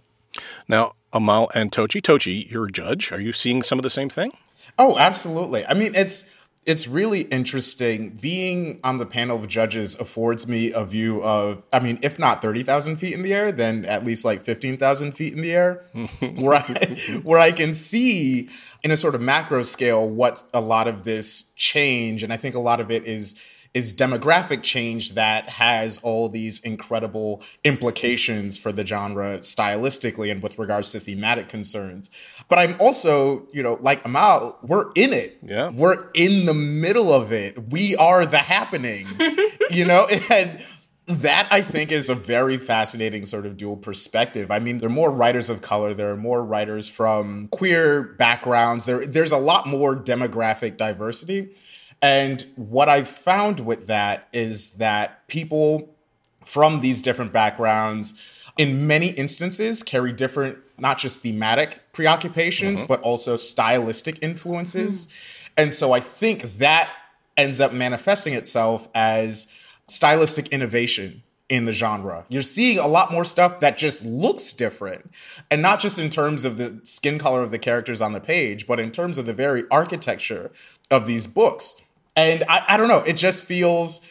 Now, 0.67 0.93
Amal 1.11 1.51
and 1.53 1.71
Tochi, 1.71 2.01
Tochi, 2.01 2.49
you're 2.49 2.67
a 2.67 2.71
judge. 2.71 3.11
Are 3.11 3.19
you 3.19 3.33
seeing 3.33 3.63
some 3.63 3.79
of 3.79 3.83
the 3.83 3.89
same 3.89 4.09
thing? 4.09 4.31
Oh, 4.77 4.97
absolutely. 4.97 5.65
I 5.65 5.73
mean, 5.73 5.93
it's 5.95 6.40
it's 6.65 6.87
really 6.87 7.21
interesting. 7.21 8.17
Being 8.21 8.79
on 8.83 8.97
the 8.97 9.05
panel 9.05 9.37
of 9.37 9.47
judges 9.47 9.99
affords 9.99 10.47
me 10.47 10.71
a 10.71 10.85
view 10.85 11.23
of, 11.23 11.65
I 11.73 11.79
mean, 11.79 11.97
if 12.03 12.19
not 12.19 12.41
30,000 12.41 12.97
feet 12.97 13.13
in 13.13 13.23
the 13.23 13.33
air, 13.33 13.51
then 13.51 13.83
at 13.85 14.03
least 14.03 14.23
like 14.23 14.41
15,000 14.41 15.11
feet 15.13 15.33
in 15.33 15.41
the 15.41 15.53
air, 15.53 15.85
where, 16.35 16.55
I, 16.57 17.21
where 17.23 17.39
I 17.39 17.51
can 17.51 17.73
see 17.73 18.47
in 18.83 18.91
a 18.91 18.97
sort 18.97 19.15
of 19.15 19.21
macro 19.21 19.63
scale 19.63 20.07
what 20.07 20.43
a 20.53 20.61
lot 20.61 20.87
of 20.87 21.03
this 21.03 21.51
change, 21.55 22.21
and 22.23 22.31
I 22.31 22.37
think 22.37 22.53
a 22.53 22.59
lot 22.59 22.79
of 22.79 22.91
it 22.91 23.05
is 23.05 23.41
is 23.73 23.93
demographic 23.93 24.63
change 24.63 25.13
that 25.13 25.47
has 25.47 25.97
all 25.99 26.27
these 26.27 26.59
incredible 26.61 27.41
implications 27.63 28.57
for 28.57 28.71
the 28.71 28.85
genre 28.85 29.37
stylistically 29.39 30.29
and 30.29 30.43
with 30.43 30.59
regards 30.59 30.91
to 30.91 30.99
thematic 30.99 31.47
concerns. 31.47 32.09
But 32.49 32.59
I'm 32.59 32.75
also, 32.81 33.47
you 33.53 33.63
know, 33.63 33.77
like 33.79 34.03
Amal, 34.03 34.59
we're 34.61 34.91
in 34.95 35.13
it. 35.13 35.37
Yeah. 35.41 35.69
We're 35.69 36.09
in 36.13 36.45
the 36.45 36.53
middle 36.53 37.13
of 37.13 37.31
it. 37.31 37.69
We 37.69 37.95
are 37.95 38.25
the 38.25 38.39
happening, 38.39 39.07
you 39.69 39.85
know? 39.85 40.05
And 40.29 40.61
that 41.07 41.47
I 41.49 41.61
think 41.61 41.91
is 41.91 42.09
a 42.09 42.15
very 42.15 42.57
fascinating 42.57 43.25
sort 43.25 43.45
of 43.45 43.57
dual 43.57 43.77
perspective. 43.77 44.51
I 44.51 44.59
mean, 44.59 44.79
there 44.79 44.87
are 44.87 44.93
more 44.93 45.11
writers 45.11 45.49
of 45.49 45.61
color, 45.61 45.93
there 45.93 46.11
are 46.11 46.17
more 46.17 46.43
writers 46.43 46.87
from 46.89 47.47
queer 47.49 48.03
backgrounds. 48.03 48.85
There 48.85 49.05
there's 49.05 49.31
a 49.31 49.37
lot 49.37 49.67
more 49.67 49.95
demographic 49.95 50.77
diversity. 50.77 51.55
And 52.01 52.45
what 52.55 52.89
I've 52.89 53.07
found 53.07 53.59
with 53.61 53.87
that 53.87 54.27
is 54.33 54.71
that 54.77 55.27
people 55.27 55.95
from 56.43 56.81
these 56.81 57.01
different 57.01 57.31
backgrounds 57.31 58.19
in 58.57 58.87
many 58.87 59.09
instances 59.09 59.83
carry 59.83 60.11
different 60.11 60.57
not 60.77 60.97
just 60.97 61.21
thematic 61.21 61.81
preoccupations 61.93 62.79
mm-hmm. 62.79 62.87
but 62.87 63.01
also 63.01 63.37
stylistic 63.37 64.21
influences. 64.23 65.05
Mm-hmm. 65.05 65.47
And 65.57 65.73
so 65.73 65.91
I 65.91 65.99
think 65.99 66.57
that 66.57 66.89
ends 67.37 67.61
up 67.61 67.71
manifesting 67.71 68.33
itself 68.33 68.89
as 68.95 69.53
stylistic 69.87 70.47
innovation 70.49 71.23
in 71.49 71.65
the 71.65 71.73
genre. 71.73 72.25
You're 72.29 72.41
seeing 72.41 72.79
a 72.79 72.87
lot 72.87 73.11
more 73.11 73.25
stuff 73.25 73.59
that 73.59 73.77
just 73.77 74.05
looks 74.05 74.53
different. 74.53 75.11
And 75.51 75.61
not 75.61 75.81
just 75.81 75.99
in 75.99 76.09
terms 76.09 76.45
of 76.45 76.57
the 76.57 76.79
skin 76.83 77.19
color 77.19 77.41
of 77.41 77.51
the 77.51 77.59
characters 77.59 78.01
on 78.01 78.13
the 78.13 78.21
page, 78.21 78.65
but 78.65 78.79
in 78.79 78.89
terms 78.89 79.17
of 79.17 79.25
the 79.25 79.33
very 79.33 79.63
architecture 79.69 80.51
of 80.89 81.05
these 81.05 81.27
books. 81.27 81.75
And 82.15 82.43
I, 82.49 82.63
I 82.69 82.77
don't 82.77 82.87
know, 82.87 82.99
it 82.99 83.13
just 83.13 83.45
feels 83.45 84.07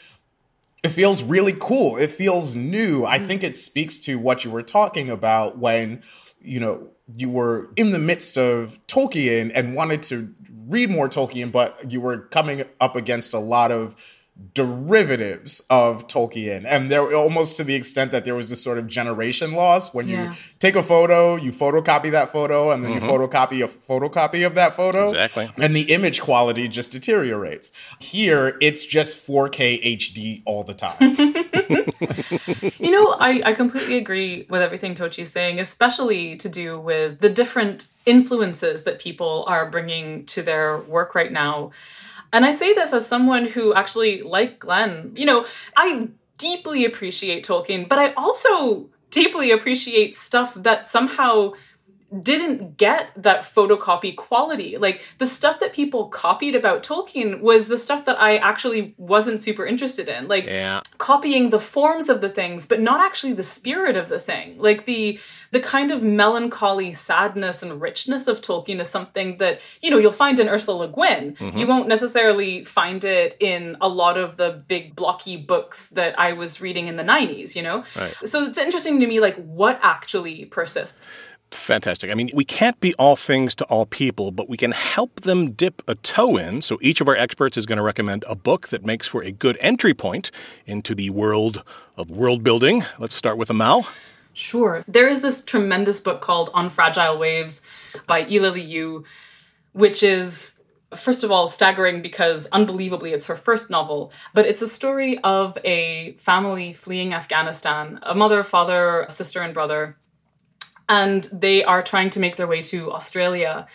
it 0.83 0.89
feels 0.89 1.23
really 1.23 1.53
cool. 1.59 1.97
It 1.97 2.11
feels 2.11 2.57
new. 2.57 3.05
I 3.05 3.19
mm. 3.19 3.27
think 3.27 3.45
it 3.45 3.57
speaks 3.57 3.99
to 3.99 4.19
what 4.19 4.45
you 4.45 4.51
were 4.51 4.63
talking 4.63 5.11
about 5.11 5.59
when, 5.59 6.03
you 6.41 6.59
know, 6.59 6.91
you 7.17 7.29
were 7.29 7.71
in 7.77 7.91
the 7.91 7.99
midst 7.99 8.39
of 8.39 8.79
Tolkien 8.87 9.53
and 9.55 9.75
wanted 9.75 10.03
to 10.05 10.35
read 10.69 10.89
more 10.89 11.09
Tolkien, 11.09 11.53
but 11.53 11.93
you 11.93 12.01
were 12.01 12.19
coming 12.19 12.63
up 12.81 12.97
against 12.97 13.35
a 13.35 13.39
lot 13.39 13.71
of 13.73 13.95
derivatives 14.55 15.61
of 15.71 16.07
Tolkien. 16.07 16.65
And 16.67 16.91
they're 16.91 17.15
almost 17.15 17.57
to 17.59 17.65
the 17.65 17.75
extent 17.75 18.13
that 18.13 18.25
there 18.25 18.35
was 18.35 18.51
this 18.51 18.63
sort 18.63 18.79
of 18.79 18.87
generation 18.87 19.53
loss 19.53 19.95
when 19.95 20.09
yeah. 20.09 20.31
you 20.31 20.37
take 20.59 20.77
a 20.77 20.83
photo, 20.83 21.37
you 21.37 21.53
photocopy 21.53 22.11
that 22.11 22.31
photo, 22.31 22.71
and 22.71 22.83
then 22.83 22.93
mm-hmm. 22.93 23.05
you 23.05 23.11
photocopy 23.11 23.65
a 23.65 23.69
photocopy 23.69 24.47
of 24.47 24.55
that 24.55 24.75
photo. 24.75 25.09
Exactly. 25.09 25.51
And 25.57 25.75
the 25.75 25.93
image 25.93 26.21
quality 26.21 26.69
just 26.69 26.93
deteriorates. 26.93 27.73
Here, 28.01 28.57
it's 28.61 28.85
just 28.85 29.27
4K 29.27 29.83
HD 29.97 30.43
all 30.45 30.65
the 30.65 30.75
time. 30.75 30.97
you 32.79 32.91
know, 32.91 33.17
I, 33.19 33.43
I 33.45 33.53
completely 33.53 33.97
agree 33.97 34.47
with 34.49 34.63
everything 34.63 34.95
Tochi's 34.95 35.31
saying, 35.31 35.61
especially 35.61 36.37
to 36.37 36.49
do 36.49 36.79
with 36.79 37.21
the 37.21 37.29
different 37.29 37.89
influences 38.07 38.83
that 38.83 38.99
people 38.99 39.45
are 39.47 39.71
bringing 39.71 40.25
to 40.27 40.43
their 40.43 40.79
work 40.79 41.15
right 41.15 41.33
now. 41.33 41.71
And 42.33 42.45
I 42.45 42.53
say 42.53 42.75
this 42.75 42.93
as 42.93 43.07
someone 43.07 43.47
who 43.47 43.75
actually, 43.75 44.23
like 44.23 44.59
Glenn, 44.61 45.13
you 45.17 45.27
know, 45.27 45.47
I 45.77 46.09
deeply 46.39 46.85
appreciate 46.85 47.47
Tolkien, 47.47 47.89
but 47.89 47.99
I 47.99 48.13
also 48.15 48.89
deeply 49.11 49.51
appreciate 49.51 50.15
stuff 50.15 50.55
that 50.55 50.87
somehow 50.87 51.53
didn't 52.23 52.77
get 52.77 53.11
that 53.17 53.43
photocopy 53.43 54.17
quality. 54.17 54.77
Like 54.77 55.03
the 55.19 55.27
stuff 55.27 55.61
that 55.61 55.73
people 55.73 56.09
copied 56.09 56.55
about 56.55 56.83
Tolkien 56.83 57.41
was 57.41 57.69
the 57.69 57.79
stuff 57.79 58.05
that 58.07 58.21
I 58.21 58.37
actually 58.39 58.95
wasn't 58.97 59.41
super 59.41 59.65
interested 59.65 60.09
in. 60.09 60.27
Like 60.27 60.47
yeah. 60.47 60.81
copying 60.99 61.51
the 61.51 61.61
forms 61.61 62.09
of 62.09 62.21
the 62.21 62.29
things, 62.29 62.67
but 62.67 62.81
not 62.81 63.01
actually 63.01 63.35
the 63.35 63.45
spirit 63.45 63.97
of 63.97 64.09
the 64.09 64.19
thing. 64.19 64.59
Like 64.59 64.87
the 64.87 65.21
the 65.53 65.61
kind 65.61 65.91
of 65.91 66.03
melancholy 66.03 66.93
sadness 66.93 67.63
and 67.63 67.81
richness 67.81 68.29
of 68.29 68.41
Tolkien 68.41 68.81
is 68.81 68.89
something 68.89 69.39
that, 69.39 69.61
you 69.83 69.91
know, 69.91 69.99
you'll 69.99 70.13
find 70.13 70.39
in 70.39 70.49
Ursula 70.49 70.85
Le 70.85 70.89
Guin. 70.89 71.35
Mm-hmm. 71.35 71.59
You 71.59 71.67
won't 71.67 71.89
necessarily 71.89 72.65
find 72.65 73.03
it 73.03 73.37
in 73.41 73.77
a 73.81 73.89
lot 73.89 74.17
of 74.17 74.37
the 74.37 74.63
big 74.69 74.95
blocky 74.95 75.37
books 75.37 75.89
that 75.89 76.19
I 76.19 76.35
was 76.35 76.61
reading 76.61 76.87
in 76.87 76.97
the 76.97 77.03
90s, 77.03 77.57
you 77.57 77.63
know? 77.63 77.85
Right. 77.97 78.15
So 78.25 78.45
it's 78.45 78.59
interesting 78.59 79.01
to 79.01 79.07
me 79.07 79.19
like 79.19 79.37
what 79.37 79.81
actually 79.83 80.45
persists. 80.45 81.03
Fantastic. 81.53 82.11
I 82.11 82.15
mean, 82.15 82.31
we 82.33 82.45
can't 82.45 82.79
be 82.81 82.95
all 82.95 83.17
things 83.17 83.55
to 83.57 83.65
all 83.65 83.85
people, 83.85 84.31
but 84.31 84.49
we 84.49 84.57
can 84.57 84.71
help 84.71 85.23
them 85.23 85.51
dip 85.51 85.83
a 85.89 85.97
toe 85.97 86.37
in. 86.37 86.63
So 86.63 86.79
each 86.81 87.01
of 87.01 87.09
our 87.09 87.17
experts 87.17 87.57
is 87.57 87.67
going 87.67 87.79
to 87.79 87.83
recommend 87.83 88.25
a 88.29 88.37
book 88.37 88.69
that 88.69 88.85
makes 88.85 89.07
for 89.09 89.23
a 89.23 89.33
good 89.33 89.59
entry 89.61 89.93
point 89.93 90.31
into 90.67 90.95
the 90.95 91.11
world 91.11 91.65
of 91.97 92.11
world 92.11 92.45
building. 92.45 92.85
Let's 92.99 93.17
start 93.17 93.37
with 93.37 93.51
Amal. 93.51 93.87
Sure. 94.33 94.83
There 94.87 95.09
is 95.09 95.23
this 95.23 95.45
tremendous 95.45 96.01
book 96.01 96.21
called 96.21 96.51
On 96.55 96.69
Fragile 96.69 97.19
Waves 97.19 97.63
by 98.07 98.25
Yilili 98.25 98.67
Yu, 98.67 99.05
which 99.73 100.03
is 100.03 100.61
first 100.95 101.25
of 101.25 101.31
all 101.31 101.49
staggering 101.49 102.03
because 102.03 102.47
unbelievably 102.47 103.13
it's 103.13 103.27
her 103.27 103.37
first 103.37 103.71
novel 103.71 104.13
but 104.35 104.45
it's 104.45 104.61
a 104.61 104.67
story 104.67 105.19
of 105.19 105.57
a 105.65 106.15
family 106.15 106.73
fleeing 106.73 107.15
afghanistan 107.15 108.01
a 108.03 108.13
mother 108.13 108.43
father 108.43 109.07
sister 109.09 109.41
and 109.41 109.55
brother 109.55 109.97
and 110.91 111.25
they 111.33 111.63
are 111.65 111.83
trying 111.83 112.11
to 112.11 112.21
make 112.21 112.37
their 112.37 112.49
way 112.49 112.61
to 112.61 112.93
Australia. 112.93 113.67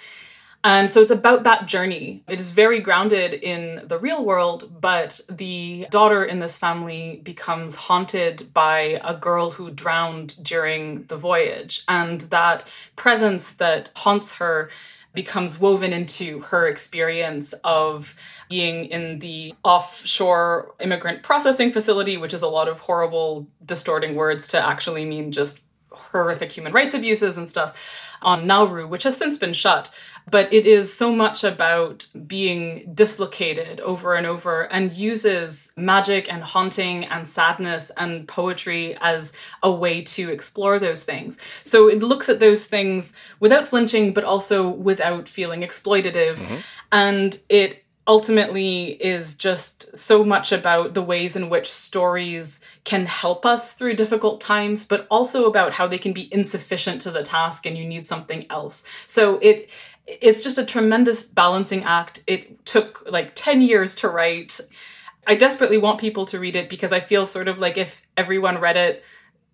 And 0.65 0.91
so 0.91 1.01
it's 1.01 1.11
about 1.11 1.43
that 1.43 1.65
journey. 1.65 2.23
It 2.27 2.39
is 2.39 2.49
very 2.49 2.79
grounded 2.79 3.33
in 3.33 3.83
the 3.85 3.97
real 3.99 4.25
world, 4.25 4.81
but 4.81 5.21
the 5.29 5.87
daughter 5.91 6.25
in 6.25 6.39
this 6.39 6.57
family 6.57 7.21
becomes 7.23 7.75
haunted 7.75 8.51
by 8.53 8.99
a 9.03 9.13
girl 9.13 9.51
who 9.51 9.71
drowned 9.71 10.43
during 10.43 11.03
the 11.03 11.15
voyage. 11.15 11.83
And 11.87 12.21
that 12.21 12.67
presence 12.95 13.53
that 13.53 13.91
haunts 13.95 14.33
her 14.33 14.69
becomes 15.13 15.59
woven 15.59 15.93
into 15.93 16.41
her 16.41 16.67
experience 16.67 17.53
of 17.63 18.15
being 18.49 18.85
in 18.85 19.19
the 19.19 19.53
offshore 19.63 20.75
immigrant 20.81 21.23
processing 21.23 21.71
facility, 21.71 22.17
which 22.17 22.33
is 22.33 22.41
a 22.41 22.47
lot 22.47 22.67
of 22.67 22.79
horrible, 22.79 23.47
distorting 23.65 24.15
words 24.15 24.47
to 24.49 24.59
actually 24.59 25.05
mean 25.05 25.31
just 25.31 25.61
horrific 25.95 26.51
human 26.51 26.73
rights 26.73 26.93
abuses 26.93 27.37
and 27.37 27.47
stuff 27.47 27.75
on 28.21 28.47
Nauru, 28.47 28.87
which 28.87 29.03
has 29.03 29.15
since 29.15 29.37
been 29.37 29.53
shut. 29.53 29.89
But 30.29 30.51
it 30.51 30.65
is 30.65 30.91
so 30.91 31.15
much 31.15 31.43
about 31.43 32.07
being 32.25 32.91
dislocated 32.95 33.79
over 33.81 34.15
and 34.15 34.25
over 34.25 34.63
and 34.63 34.91
uses 34.91 35.71
magic 35.77 36.31
and 36.33 36.43
haunting 36.43 37.05
and 37.05 37.29
sadness 37.29 37.91
and 37.95 38.27
poetry 38.27 38.97
as 39.01 39.33
a 39.61 39.71
way 39.71 40.01
to 40.01 40.31
explore 40.31 40.79
those 40.79 41.03
things. 41.03 41.37
So 41.61 41.87
it 41.87 42.01
looks 42.01 42.27
at 42.27 42.39
those 42.39 42.65
things 42.65 43.13
without 43.39 43.67
flinching, 43.67 44.13
but 44.13 44.23
also 44.23 44.67
without 44.67 45.29
feeling 45.29 45.61
exploitative. 45.61 46.37
Mm-hmm. 46.37 46.55
And 46.91 47.39
it 47.49 47.84
ultimately 48.07 48.91
is 49.03 49.35
just 49.35 49.95
so 49.95 50.23
much 50.23 50.51
about 50.51 50.93
the 50.93 51.01
ways 51.01 51.35
in 51.35 51.49
which 51.49 51.71
stories 51.71 52.61
can 52.83 53.05
help 53.05 53.45
us 53.45 53.73
through 53.73 53.95
difficult 53.95 54.39
times, 54.39 54.85
but 54.85 55.07
also 55.09 55.45
about 55.45 55.73
how 55.73 55.87
they 55.87 55.97
can 55.97 56.13
be 56.13 56.31
insufficient 56.33 57.01
to 57.01 57.11
the 57.11 57.23
task 57.23 57.65
and 57.65 57.77
you 57.77 57.85
need 57.85 58.05
something 58.05 58.45
else. 58.49 58.83
So 59.07 59.39
it 59.39 59.69
it's 60.07 60.43
just 60.43 60.59
a 60.59 60.65
tremendous 60.65 61.23
balancing 61.23 61.83
act. 61.83 62.23
It 62.27 62.63
took 62.65 63.03
like 63.09 63.31
10 63.33 63.61
years 63.61 63.95
to 63.95 64.09
write. 64.09 64.59
I 65.25 65.33
desperately 65.33 65.79
want 65.79 65.99
people 65.99 66.27
to 66.27 66.39
read 66.39 66.55
it 66.55 66.69
because 66.69 66.91
I 66.91 66.99
feel 66.99 67.25
sort 67.25 67.47
of 67.47 67.57
like 67.57 67.77
if 67.77 68.03
everyone 68.15 68.59
read 68.59 68.77
it, 68.77 69.03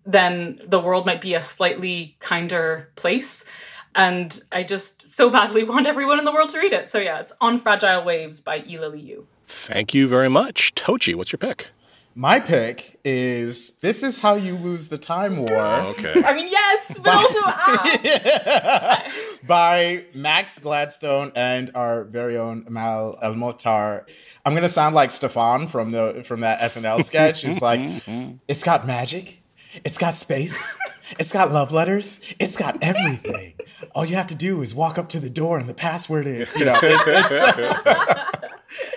then 0.04 0.60
the 0.66 0.80
world 0.80 1.06
might 1.06 1.22
be 1.22 1.32
a 1.32 1.40
slightly 1.40 2.16
kinder 2.20 2.90
place. 2.96 3.46
And 3.94 4.40
I 4.50 4.62
just 4.62 5.08
so 5.08 5.30
badly 5.30 5.64
want 5.72 5.86
everyone 5.86 6.18
in 6.18 6.24
the 6.24 6.32
world 6.32 6.50
to 6.50 6.58
read 6.58 6.72
it. 6.72 6.88
So 6.88 6.98
yeah, 6.98 7.20
it's 7.20 7.32
On 7.40 7.58
Fragile 7.58 8.04
Waves 8.04 8.40
by 8.40 8.60
Yilili 8.60 9.04
Yu. 9.04 9.26
Thank 9.46 9.92
you 9.92 10.08
very 10.08 10.30
much. 10.30 10.74
Tochi, 10.74 11.14
what's 11.14 11.32
your 11.32 11.38
pick? 11.38 11.68
My 12.14 12.40
pick 12.40 13.00
is 13.04 13.78
This 13.78 14.02
Is 14.02 14.20
How 14.20 14.34
You 14.34 14.54
Lose 14.54 14.88
the 14.88 14.98
Time 14.98 15.38
War. 15.38 15.56
Okay. 15.56 16.22
I 16.22 16.34
mean, 16.34 16.48
yes, 16.50 16.98
but 16.98 17.04
by, 17.04 17.12
also 17.12 17.38
ah. 17.42 19.12
by 19.46 20.04
Max 20.14 20.58
Gladstone 20.58 21.32
and 21.34 21.70
our 21.74 22.04
very 22.04 22.36
own 22.36 22.66
Mal 22.68 23.18
El 23.22 23.34
Mohtar. 23.34 24.06
I'm 24.44 24.52
gonna 24.54 24.68
sound 24.68 24.94
like 24.94 25.08
Stefon 25.08 25.70
from 25.70 25.92
the 25.92 26.22
from 26.22 26.40
that 26.40 26.60
SNL 26.60 27.02
sketch. 27.02 27.44
It's 27.44 27.62
like, 27.62 27.80
it's 28.48 28.62
got 28.62 28.86
magic, 28.86 29.41
it's 29.84 29.98
got 29.98 30.14
space, 30.14 30.78
it's 31.18 31.32
got 31.32 31.52
love 31.52 31.72
letters. 31.72 32.34
It's 32.38 32.56
got 32.56 32.82
everything. 32.82 33.54
All 33.94 34.04
you 34.04 34.16
have 34.16 34.26
to 34.28 34.34
do 34.34 34.62
is 34.62 34.74
walk 34.74 34.98
up 34.98 35.08
to 35.10 35.20
the 35.20 35.30
door 35.30 35.58
and 35.58 35.68
the 35.68 35.74
password 35.74 36.26
is, 36.26 36.54
you 36.54 36.64
know, 36.64 36.78
it, 36.82 38.44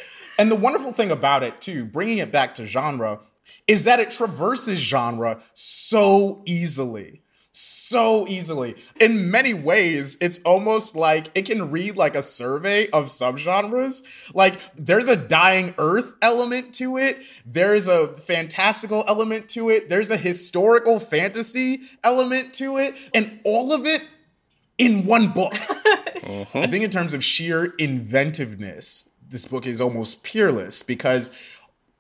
and 0.40 0.52
the 0.52 0.56
wonderful 0.56 0.94
thing 0.94 1.12
about 1.12 1.44
it, 1.44 1.60
too, 1.62 1.86
bringing 1.86 2.20
it 2.20 2.32
back 2.32 2.56
to 2.56 2.66
genre, 2.66 3.20
is 3.68 3.84
that 3.84 4.00
it 4.00 4.12
traverses 4.12 4.80
genre 4.80 5.42
so 5.54 6.44
easily 6.46 7.22
so 7.58 8.28
easily. 8.28 8.76
In 9.00 9.32
many 9.32 9.54
ways, 9.54 10.18
it's 10.20 10.40
almost 10.40 10.94
like 10.94 11.30
it 11.36 11.46
can 11.46 11.72
read 11.72 11.96
like 11.96 12.14
a 12.14 12.22
survey 12.22 12.90
of 12.90 13.06
subgenres. 13.06 14.04
Like 14.34 14.60
there's 14.76 15.08
a 15.08 15.16
dying 15.16 15.74
earth 15.78 16.18
element 16.22 16.74
to 16.76 16.98
it, 16.98 17.18
there's 17.46 17.88
a 17.88 18.08
fantastical 18.18 19.06
element 19.08 19.48
to 19.52 19.70
it, 19.70 19.88
there's 19.88 20.12
a 20.12 20.18
historical 20.18 21.00
fantasy 21.00 21.84
element 22.04 22.54
to 22.56 22.78
it, 22.78 22.96
and 23.14 23.40
all 23.46 23.74
of 23.74 23.86
it 23.86 24.06
in 24.78 25.06
one 25.06 25.30
book. 25.30 25.54
uh-huh. 25.54 26.46
I 26.60 26.68
think 26.68 26.84
in 26.84 26.92
terms 26.92 27.14
of 27.14 27.24
sheer 27.24 27.74
inventiveness, 27.80 29.10
this 29.30 29.46
book 29.46 29.66
is 29.66 29.80
almost 29.80 30.26
peerless 30.26 30.84
because 30.84 31.32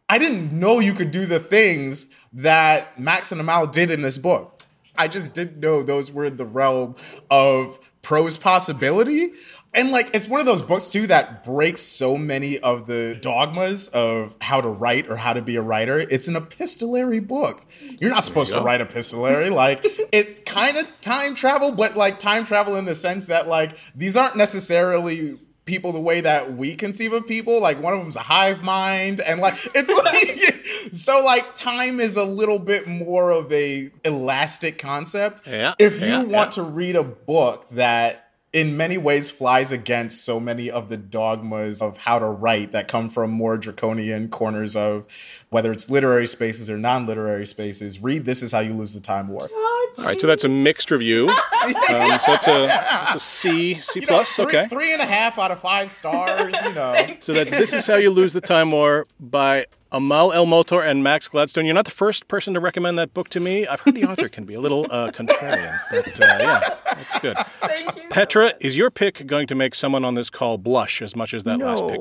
I 0.10 0.18
didn't 0.18 0.52
know 0.52 0.80
you 0.80 0.94
could 0.94 1.12
do 1.12 1.26
the 1.26 1.40
things 1.40 2.14
that 2.34 3.00
Max 3.00 3.32
and 3.32 3.40
Amal 3.40 3.68
did 3.68 3.90
in 3.90 4.02
this 4.02 4.18
book. 4.18 4.55
I 4.98 5.08
just 5.08 5.34
didn't 5.34 5.60
know 5.60 5.84
those 5.84 6.12
were 6.12 6.26
in 6.26 6.38
the 6.38 6.46
realm 6.46 6.96
of 7.30 7.80
prose 8.02 8.38
possibility. 8.38 9.32
And 9.76 9.92
like 9.92 10.10
it's 10.14 10.30
one 10.30 10.40
of 10.40 10.46
those 10.46 10.64
books 10.64 10.88
too 10.88 11.06
that 11.08 11.44
breaks 11.44 11.82
so 11.82 12.18
many 12.18 12.58
of 12.60 12.88
the 12.88 13.18
dogmas 13.20 13.90
of 13.90 14.38
how 14.40 14.62
to 14.62 14.70
write 14.70 15.10
or 15.10 15.18
how 15.18 15.34
to 15.34 15.42
be 15.42 15.58
a 15.58 15.62
writer. 15.62 16.00
It's 16.00 16.30
an 16.30 16.38
epistolary 16.38 17.20
book. 17.20 17.66
You're 18.00 18.10
not 18.10 18.24
supposed 18.24 18.54
to 18.54 18.62
write 18.62 18.80
epistolary. 18.80 19.50
like 19.50 19.82
it 20.14 20.46
kind 20.46 20.78
of 20.78 21.02
time 21.02 21.36
travel, 21.36 21.76
but 21.76 21.98
like 21.98 22.20
time 22.20 22.46
travel 22.46 22.78
in 22.78 22.86
the 22.86 22.96
sense 22.96 23.26
that 23.26 23.48
like 23.48 23.78
these 23.94 24.16
aren't 24.16 24.38
necessarily 24.38 25.38
people 25.66 25.92
the 25.92 26.00
way 26.00 26.22
that 26.22 26.54
we 26.54 26.76
conceive 26.76 27.12
of 27.14 27.28
people. 27.28 27.62
Like 27.62 27.82
one 27.82 27.94
of 27.94 28.00
them's 28.00 28.16
a 28.16 28.22
hive 28.22 28.64
mind, 28.64 29.20
and 29.20 29.42
like 29.42 29.56
it's 29.76 29.92
like 30.06 30.66
so 30.94 31.22
like 31.26 31.56
time 31.56 32.00
is 32.00 32.16
a 32.16 32.26
little 32.26 32.60
bit 32.60 32.88
more 32.88 33.32
of 33.32 33.52
a 33.52 33.92
elastic 34.04 34.78
concept. 34.78 35.42
Yeah, 35.46 35.74
If 35.80 36.02
you 36.02 36.08
yeah, 36.08 36.24
want 36.24 36.58
yeah. 36.58 36.64
to 36.64 36.64
read 36.64 36.96
a 36.96 37.04
book 37.04 37.68
that 37.70 38.22
in 38.56 38.78
many 38.78 38.98
ways 38.98 39.30
flies 39.30 39.74
against 39.74 40.24
so 40.24 40.40
many 40.40 40.72
of 40.72 40.88
the 40.88 40.96
dogmas 40.96 41.82
of 41.82 41.98
how 42.00 42.18
to 42.18 42.26
write 42.26 42.72
that 42.72 42.88
come 42.88 43.10
from 43.10 43.30
more 43.30 43.58
draconian 43.58 44.30
corners 44.30 44.78
of 44.78 45.06
whether 45.50 45.74
it's 45.74 45.90
literary 45.90 46.26
spaces 46.26 46.70
or 46.70 46.78
non-literary 46.78 47.46
spaces 47.46 48.02
read 48.02 48.24
this 48.24 48.42
is 48.42 48.54
how 48.54 48.60
you 48.62 48.74
lose 48.74 48.94
the 48.94 49.02
time 49.02 49.28
war 49.28 49.50
All 49.98 50.06
right, 50.06 50.20
so 50.20 50.28
that's 50.28 50.44
a 50.44 50.50
mixed 50.50 50.92
review. 50.92 51.30
Um, 51.66 51.72
so 51.74 51.92
that's 52.28 52.48
a, 52.48 52.68
that's 52.68 53.16
a 53.16 53.20
C, 53.20 53.74
C 53.82 54.00
You 54.02 54.06
know, 54.06 54.14
plus. 54.18 54.36
three, 54.36 54.46
okay. 54.46 54.68
three 54.68 54.94
and 54.94 55.02
a 55.02 55.06
half 55.06 55.40
out 55.40 55.50
of 55.50 55.60
five 55.60 55.90
stars 55.90 56.56
you 56.64 56.74
know 56.74 57.16
So 57.20 57.34
that's 57.34 57.50
This 57.50 57.74
Is 57.74 57.88
How 57.88 57.96
You 57.96 58.12
Lose 58.12 58.32
the 58.34 58.42
Time 58.42 58.72
War 58.72 59.08
by 59.20 59.66
Amal 59.92 60.32
El 60.32 60.46
Mohtar 60.46 60.86
and 60.88 61.04
Max 61.04 61.28
Gladstone. 61.28 61.66
You're 61.66 61.74
not 61.74 61.86
the 61.86 61.92
first 61.92 62.28
person 62.28 62.54
to 62.54 62.60
recommend 62.60 63.00
that 63.00 63.16
book 63.16 63.30
to 63.30 63.40
me. 63.40 63.66
I've 63.66 63.80
heard 63.82 63.96
the 63.96 64.06
author 64.10 64.30
can 64.30 64.46
be 64.46 64.54
a 64.54 64.60
little 64.60 64.86
uh, 64.92 65.10
contrarian, 65.10 65.80
but 65.90 66.22
uh, 66.22 66.38
yeah, 66.40 66.60
that's 66.86 67.20
good. 67.20 67.38
Thank 67.62 67.96
you. 67.96 68.04
Petra, 68.10 68.54
is 68.60 68.78
your 68.78 68.92
pick 68.92 69.26
going 69.26 69.48
to 69.48 69.56
make 69.56 69.74
someone 69.74 70.06
on 70.06 70.14
this 70.14 70.30
call 70.30 70.60
blush 70.60 71.02
as 71.02 71.16
much 71.16 71.34
as 71.34 71.46
that 71.46 71.58
last 71.58 71.82
pick? 71.90 72.00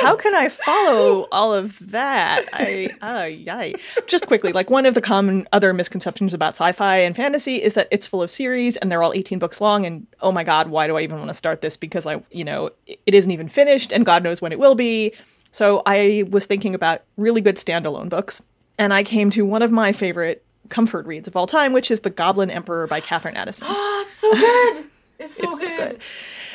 How 0.00 0.16
can 0.22 0.34
I 0.34 0.48
follow 0.48 1.26
all 1.32 1.52
of 1.54 1.76
that? 1.90 2.44
I, 2.52 2.88
ay, 3.02 3.44
ay. 3.48 3.74
Just 4.06 4.26
quickly, 4.26 4.52
like 4.52 4.70
one 4.70 4.86
of 4.86 4.94
the 4.94 5.00
common 5.00 5.46
other 5.52 5.72
misconceptions 5.72 6.34
about 6.34 6.54
sci-fi 6.54 6.98
and 6.98 7.14
fantasy 7.16 7.56
is 7.56 7.74
that 7.74 7.88
it's 7.90 8.06
full 8.06 8.22
of 8.22 8.30
series 8.30 8.76
and 8.76 8.90
they're 8.90 9.02
all 9.02 9.12
18 9.12 9.38
books 9.38 9.60
long. 9.60 9.86
And 9.86 10.06
oh 10.20 10.32
my 10.32 10.44
God, 10.44 10.68
why 10.68 10.86
do 10.86 10.96
I 10.96 11.02
even 11.02 11.18
want 11.18 11.28
to 11.28 11.34
start 11.34 11.60
this? 11.60 11.76
Because 11.76 12.06
I, 12.06 12.22
you 12.30 12.44
know, 12.44 12.70
it 12.86 13.14
isn't 13.14 13.30
even 13.30 13.48
finished 13.48 13.92
and 13.92 14.04
God 14.06 14.22
knows 14.22 14.40
when 14.42 14.52
it 14.52 14.58
will 14.58 14.74
be. 14.74 15.12
So 15.50 15.82
I 15.86 16.24
was 16.30 16.46
thinking 16.46 16.74
about 16.74 17.02
really 17.16 17.40
good 17.40 17.56
standalone 17.56 18.08
books. 18.08 18.42
And 18.78 18.92
I 18.94 19.02
came 19.02 19.30
to 19.30 19.44
one 19.44 19.62
of 19.62 19.72
my 19.72 19.92
favorite 19.92 20.44
comfort 20.68 21.06
reads 21.06 21.26
of 21.26 21.34
all 21.34 21.46
time, 21.46 21.72
which 21.72 21.90
is 21.90 22.00
The 22.00 22.10
Goblin 22.10 22.50
Emperor 22.50 22.86
by 22.86 23.00
Katherine 23.00 23.36
Addison. 23.36 23.66
Oh, 23.70 24.04
it's 24.06 24.16
so 24.16 24.30
good. 24.32 24.84
It's 25.18 25.34
so 25.34 25.50
It's 25.50 25.60
so 25.60 25.66
good. 25.66 25.90
good. 25.90 26.00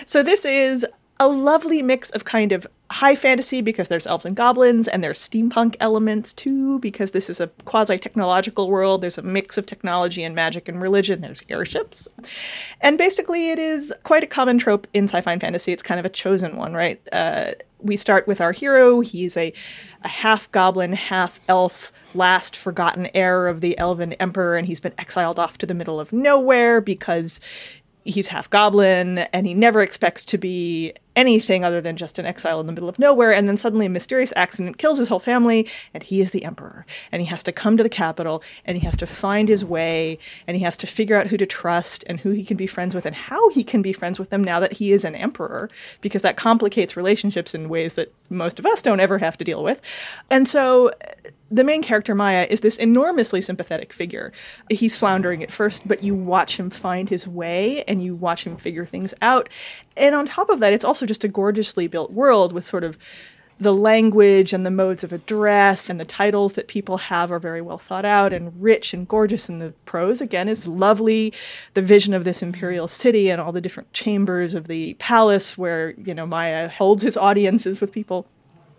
So 0.06 0.24
this 0.24 0.46
is 0.46 0.86
a 1.24 1.28
lovely 1.28 1.82
mix 1.82 2.10
of 2.10 2.26
kind 2.26 2.52
of 2.52 2.68
high 2.92 3.16
fantasy 3.16 3.62
because 3.62 3.88
there's 3.88 4.06
elves 4.06 4.26
and 4.26 4.36
goblins 4.36 4.90
and 4.90 5.02
there's 5.02 5.18
steampunk 5.18 5.76
elements 5.80 6.34
too 6.34 6.80
because 6.80 7.12
this 7.12 7.30
is 7.30 7.40
a 7.40 7.48
quasi 7.64 7.98
technological 7.98 8.70
world. 8.70 9.00
There's 9.00 9.18
a 9.18 9.22
mix 9.22 9.58
of 9.58 9.66
technology 9.66 10.22
and 10.22 10.36
magic 10.36 10.68
and 10.68 10.82
religion. 10.82 11.22
There's 11.22 11.42
airships. 11.48 12.10
And 12.82 12.98
basically 12.98 13.52
it 13.52 13.58
is 13.58 13.94
quite 14.04 14.24
a 14.24 14.28
common 14.28 14.58
trope 14.58 14.86
in 14.94 15.06
sci-fi 15.06 15.32
and 15.32 15.42
fantasy. 15.42 15.72
It's 15.72 15.82
kind 15.82 15.98
of 16.00 16.06
a 16.06 16.10
chosen 16.10 16.58
one 16.58 16.74
right? 16.74 17.02
Uh, 17.14 17.54
we 17.80 17.96
start 17.96 18.28
with 18.28 18.42
our 18.42 18.52
hero. 18.52 19.00
He's 19.00 19.38
a, 19.38 19.54
a 20.04 20.08
half 20.10 20.52
goblin 20.52 20.92
half 20.92 21.40
elf 21.48 21.94
last 22.14 22.56
forgotten 22.56 23.10
heir 23.14 23.48
of 23.48 23.62
the 23.62 23.78
elven 23.78 24.14
emperor 24.14 24.56
and 24.56 24.68
he's 24.68 24.82
been 24.82 24.94
exiled 24.98 25.40
off 25.40 25.58
to 25.60 25.66
the 25.66 25.74
middle 25.74 26.02
of 26.02 26.12
nowhere 26.12 26.82
because 26.82 27.40
he's 28.06 28.28
half 28.28 28.50
goblin 28.50 29.20
and 29.20 29.48
he 29.48 29.54
never 29.54 29.82
expects 29.82 30.26
to 30.26 30.38
be 30.38 30.94
anything 31.16 31.64
other 31.64 31.80
than 31.80 31.96
just 31.96 32.18
an 32.18 32.26
exile 32.26 32.60
in 32.60 32.66
the 32.66 32.74
middle 32.74 32.90
of 32.90 32.98
nowhere 32.98 33.32
and 33.32 33.48
then 33.48 33.56
suddenly 33.56 33.86
a 33.86 33.90
mysterious 33.90 34.34
accident 34.36 34.78
kills 34.78 34.98
his 34.98 35.10
whole 35.10 35.20
family 35.20 35.68
and 35.94 36.04
he 36.04 36.22
is 36.22 36.32
the 36.32 36.44
emperor. 36.44 36.86
And 37.12 37.22
he 37.22 37.28
has 37.28 37.44
to 37.44 37.52
come 37.52 37.78
to 37.78 37.84
the 37.84 37.90
capital 37.90 38.44
and 38.66 38.78
he 38.78 38.86
has 38.86 38.98
to 38.98 39.06
find 39.06 39.48
his 39.48 39.64
way 39.64 40.18
and 40.48 40.58
he 40.58 40.64
has 40.64 40.76
to 40.78 40.88
figure 40.88 41.16
out 41.16 41.28
who 41.28 41.38
to 41.38 41.46
trust 41.46 42.04
and 42.08 42.20
who 42.20 42.32
he 42.32 42.44
can 42.44 42.58
be 42.58 42.68
friends 42.68 42.96
with 42.96 43.06
and 43.06 43.16
how 43.16 43.50
he 43.50 43.64
can 43.64 43.82
be 43.82 43.94
friends 43.94 44.20
with 44.20 44.32
them 44.32 44.44
now 44.44 44.60
that 44.60 44.74
he 44.74 44.92
is 44.92 45.06
an 45.06 45.16
emperor 45.16 45.70
because 46.02 46.24
that 46.24 46.36
complicates 46.36 46.98
relationships 46.98 47.54
in 47.54 47.70
ways 47.70 47.94
that 47.94 48.12
most 48.30 48.60
of 48.60 48.66
us 48.66 48.82
don't 48.82 49.00
ever 49.00 49.20
have 49.20 49.38
to 49.38 49.44
deal 49.44 49.64
with. 49.64 49.82
And 50.30 50.48
so 50.48 50.92
the 51.54 51.64
main 51.64 51.84
character 51.84 52.16
Maia 52.16 52.48
is 52.50 52.62
this 52.62 52.78
enormously 52.78 53.42
sympathetic 53.42 53.94
figure. 53.94 54.34
He's 54.72 54.98
floundering 54.98 55.44
at 55.44 55.52
first, 55.52 55.88
but 55.88 56.04
you 56.04 56.16
watch 56.16 56.58
him 56.58 56.72
find 56.72 57.10
his 57.10 57.28
way 57.28 57.84
and 57.84 58.04
you 58.04 58.16
watch 58.16 58.46
him 58.46 58.58
figure 58.58 58.88
things 58.88 59.14
out. 59.22 59.50
And 59.96 60.16
on 60.16 60.26
top 60.26 60.50
of 60.50 60.60
that, 60.62 60.74
it's 60.74 60.86
also 60.86 61.06
just 61.06 61.24
a 61.24 61.28
gorgeously 61.28 61.88
built 61.88 62.12
world 62.12 62.54
with 62.54 62.66
sort 62.66 62.84
of 62.84 62.98
the 63.60 63.74
language 63.74 64.52
and 64.52 64.66
the 64.66 64.72
modes 64.72 65.04
of 65.04 65.14
address 65.14 65.90
and 65.90 66.00
the 66.00 66.06
titles 66.06 66.54
that 66.54 66.68
people 66.68 66.98
have 66.98 67.32
are 67.32 67.38
very 67.38 67.62
well 67.62 67.78
thought 67.78 68.04
out 68.04 68.34
and 68.34 68.52
rich 68.62 68.96
and 68.96 69.08
gorgeous 69.08 69.48
and 69.48 69.62
the 69.62 69.72
prose 69.86 70.22
again 70.22 70.50
is 70.50 70.68
lovely 70.68 71.32
the 71.76 71.82
vision 71.82 72.16
of 72.16 72.24
this 72.24 72.42
imperial 72.42 72.88
city 72.88 73.30
and 73.30 73.40
all 73.40 73.52
the 73.52 73.62
different 73.62 73.94
chambers 73.94 74.56
of 74.56 74.68
the 74.68 74.96
palace 74.96 75.56
where 75.56 75.94
you 76.04 76.16
know 76.16 76.26
Maia 76.26 76.68
holds 76.68 77.04
his 77.04 77.16
audiences 77.16 77.80
with 77.80 77.92
people 77.92 78.26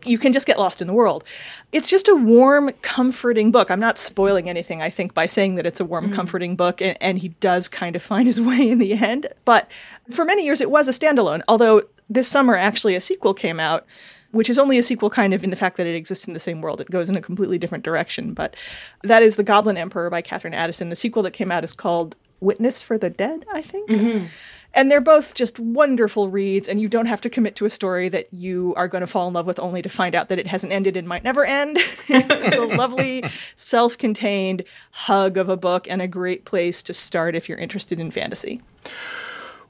you 0.07 0.19
can 0.19 0.33
just 0.33 0.47
get 0.47 0.59
lost 0.59 0.81
in 0.81 0.87
the 0.87 0.93
world. 0.93 1.25
It's 1.73 1.89
just 1.89 2.09
a 2.09 2.15
warm, 2.15 2.71
comforting 2.83 3.51
book. 3.51 3.71
I'm 3.71 3.81
not 3.81 3.99
spoiling 3.99 4.49
anything, 4.49 4.83
I 4.83 4.91
think, 4.91 5.15
by 5.15 5.27
saying 5.27 5.57
that 5.57 5.67
it's 5.67 5.81
a 5.81 5.85
warm, 5.85 6.07
mm-hmm. 6.07 6.15
comforting 6.15 6.57
book, 6.57 6.81
and, 6.81 6.97
and 7.01 7.19
he 7.19 7.29
does 7.29 7.69
kind 7.69 7.97
of 7.97 8.03
find 8.03 8.27
his 8.27 8.41
way 8.41 8.71
in 8.71 8.79
the 8.79 8.93
end. 8.95 9.27
But 9.45 9.71
for 10.11 10.25
many 10.25 10.45
years, 10.45 10.61
it 10.61 10.71
was 10.71 10.89
a 10.89 10.93
standalone, 10.93 11.43
although 11.49 11.83
this 12.09 12.29
summer, 12.29 12.55
actually, 12.55 12.95
a 12.95 13.01
sequel 13.01 13.35
came 13.35 13.59
out, 13.59 13.87
which 14.31 14.51
is 14.51 14.59
only 14.59 14.79
a 14.79 14.83
sequel 14.83 15.11
kind 15.11 15.33
of 15.33 15.45
in 15.45 15.51
the 15.51 15.57
fact 15.57 15.77
that 15.77 15.87
it 15.87 15.95
exists 15.95 16.27
in 16.27 16.35
the 16.35 16.41
same 16.41 16.61
world. 16.61 16.81
It 16.81 16.91
goes 16.91 17.09
in 17.09 17.17
a 17.17 17.21
completely 17.21 17.57
different 17.57 17.85
direction. 17.85 18.35
But 18.35 18.57
that 19.03 19.23
is 19.23 19.37
The 19.37 19.45
Goblin 19.45 19.77
Emperor 19.77 20.11
by 20.11 20.23
Katherine 20.23 20.55
Addison. 20.55 20.89
The 20.89 20.97
sequel 20.97 21.23
that 21.23 21.31
came 21.31 21.53
out 21.53 21.65
is 21.65 21.73
called 21.73 22.17
Witness 22.41 22.83
for 22.83 22.99
the 22.99 23.11
Dead, 23.11 23.45
I 23.53 23.63
think. 23.63 23.89
Mm-hmm. 23.89 24.27
And 24.75 24.91
they're 24.91 25.01
both 25.01 25.35
just 25.35 25.59
wonderful 25.59 26.29
reads, 26.29 26.69
and 26.69 26.81
you 26.81 26.89
don't 26.89 27.07
have 27.07 27.21
to 27.23 27.31
commit 27.31 27.55
to 27.57 27.65
a 27.65 27.71
story 27.71 28.09
that 28.09 28.33
you 28.33 28.75
are 28.77 28.89
going 28.89 29.01
to 29.01 29.07
fall 29.07 29.29
in 29.29 29.35
love 29.35 29.47
with 29.47 29.61
only 29.61 29.83
to 29.83 29.89
find 29.89 30.15
out 30.15 30.29
that 30.29 30.39
it 30.39 30.49
hasn't 30.49 30.73
ended 30.73 30.97
and 30.97 31.07
might 31.07 31.25
never 31.25 31.45
end. 31.45 31.79
it's 32.09 32.57
a 32.57 32.65
lovely, 32.77 33.25
self 33.55 33.97
contained 33.97 34.63
hug 34.91 35.37
of 35.37 35.49
a 35.49 35.57
book 35.57 35.87
and 35.89 36.03
a 36.03 36.09
great 36.09 36.45
place 36.45 36.83
to 36.83 36.95
start 36.95 37.35
if 37.35 37.49
you're 37.49 37.59
interested 37.59 38.01
in 38.01 38.11
fantasy. 38.11 38.61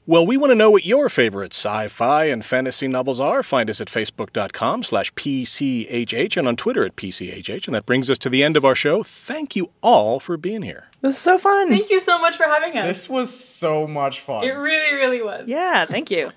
Well, 0.07 0.23
we 0.23 0.37
want 0.37 0.51
to 0.51 0.55
know 0.55 0.69
what 0.69 0.85
your 0.85 1.09
favorite 1.09 1.51
sci-fi 1.51 2.25
and 2.25 2.45
fantasy 2.45 2.87
novels 2.87 3.19
are. 3.19 3.41
Find 3.41 3.71
us 3.71 3.81
at 3.81 3.87
facebook.com 3.87 4.83
slash 4.83 5.11
PCHH 5.15 6.37
and 6.37 6.47
on 6.47 6.55
Twitter 6.55 6.85
at 6.85 6.95
PCHH. 6.95 7.65
And 7.65 7.73
that 7.73 7.87
brings 7.87 8.07
us 8.11 8.19
to 8.19 8.29
the 8.29 8.43
end 8.43 8.55
of 8.55 8.63
our 8.63 8.75
show. 8.75 9.01
Thank 9.01 9.55
you 9.55 9.71
all 9.81 10.19
for 10.19 10.37
being 10.37 10.61
here. 10.61 10.89
This 11.01 11.15
is 11.15 11.21
so 11.21 11.39
fun. 11.39 11.69
Thank 11.69 11.89
you 11.89 11.99
so 11.99 12.19
much 12.21 12.37
for 12.37 12.43
having 12.43 12.77
us. 12.77 12.85
This 12.85 13.09
was 13.09 13.35
so 13.35 13.87
much 13.87 14.19
fun. 14.19 14.43
it 14.43 14.51
really, 14.51 14.95
really 14.95 15.23
was. 15.23 15.47
Yeah, 15.47 15.85
thank 15.85 16.11
you. 16.11 16.31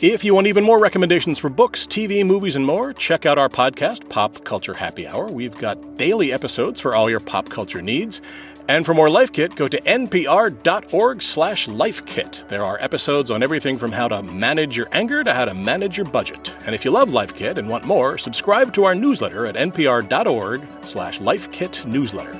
If 0.00 0.24
you 0.24 0.34
want 0.34 0.48
even 0.48 0.64
more 0.64 0.80
recommendations 0.80 1.38
for 1.38 1.48
books, 1.48 1.86
TV, 1.86 2.26
movies, 2.26 2.56
and 2.56 2.66
more, 2.66 2.92
check 2.92 3.26
out 3.26 3.38
our 3.38 3.48
podcast, 3.48 4.08
Pop 4.08 4.42
Culture 4.44 4.74
Happy 4.74 5.06
Hour. 5.06 5.26
We've 5.26 5.56
got 5.56 5.96
daily 5.96 6.32
episodes 6.32 6.80
for 6.80 6.96
all 6.96 7.08
your 7.08 7.20
pop 7.20 7.48
culture 7.50 7.80
needs. 7.80 8.20
And 8.68 8.86
for 8.86 8.94
more 8.94 9.10
Life 9.10 9.32
Kit, 9.32 9.54
go 9.54 9.66
to 9.68 9.80
npr.org 9.80 11.20
slash 11.20 11.66
lifekit. 11.66 12.48
There 12.48 12.64
are 12.64 12.78
episodes 12.80 13.30
on 13.30 13.42
everything 13.42 13.76
from 13.76 13.92
how 13.92 14.08
to 14.08 14.22
manage 14.22 14.76
your 14.76 14.86
anger 14.92 15.24
to 15.24 15.34
how 15.34 15.44
to 15.46 15.54
manage 15.54 15.96
your 15.96 16.06
budget. 16.06 16.54
And 16.64 16.74
if 16.74 16.84
you 16.84 16.90
love 16.92 17.12
Life 17.12 17.34
Kit 17.34 17.58
and 17.58 17.68
want 17.68 17.84
more, 17.84 18.16
subscribe 18.18 18.72
to 18.74 18.84
our 18.84 18.94
newsletter 18.94 19.46
at 19.46 19.56
npr.org 19.56 20.62
slash 20.82 21.18
lifekit 21.18 21.84
newsletter. 21.86 22.38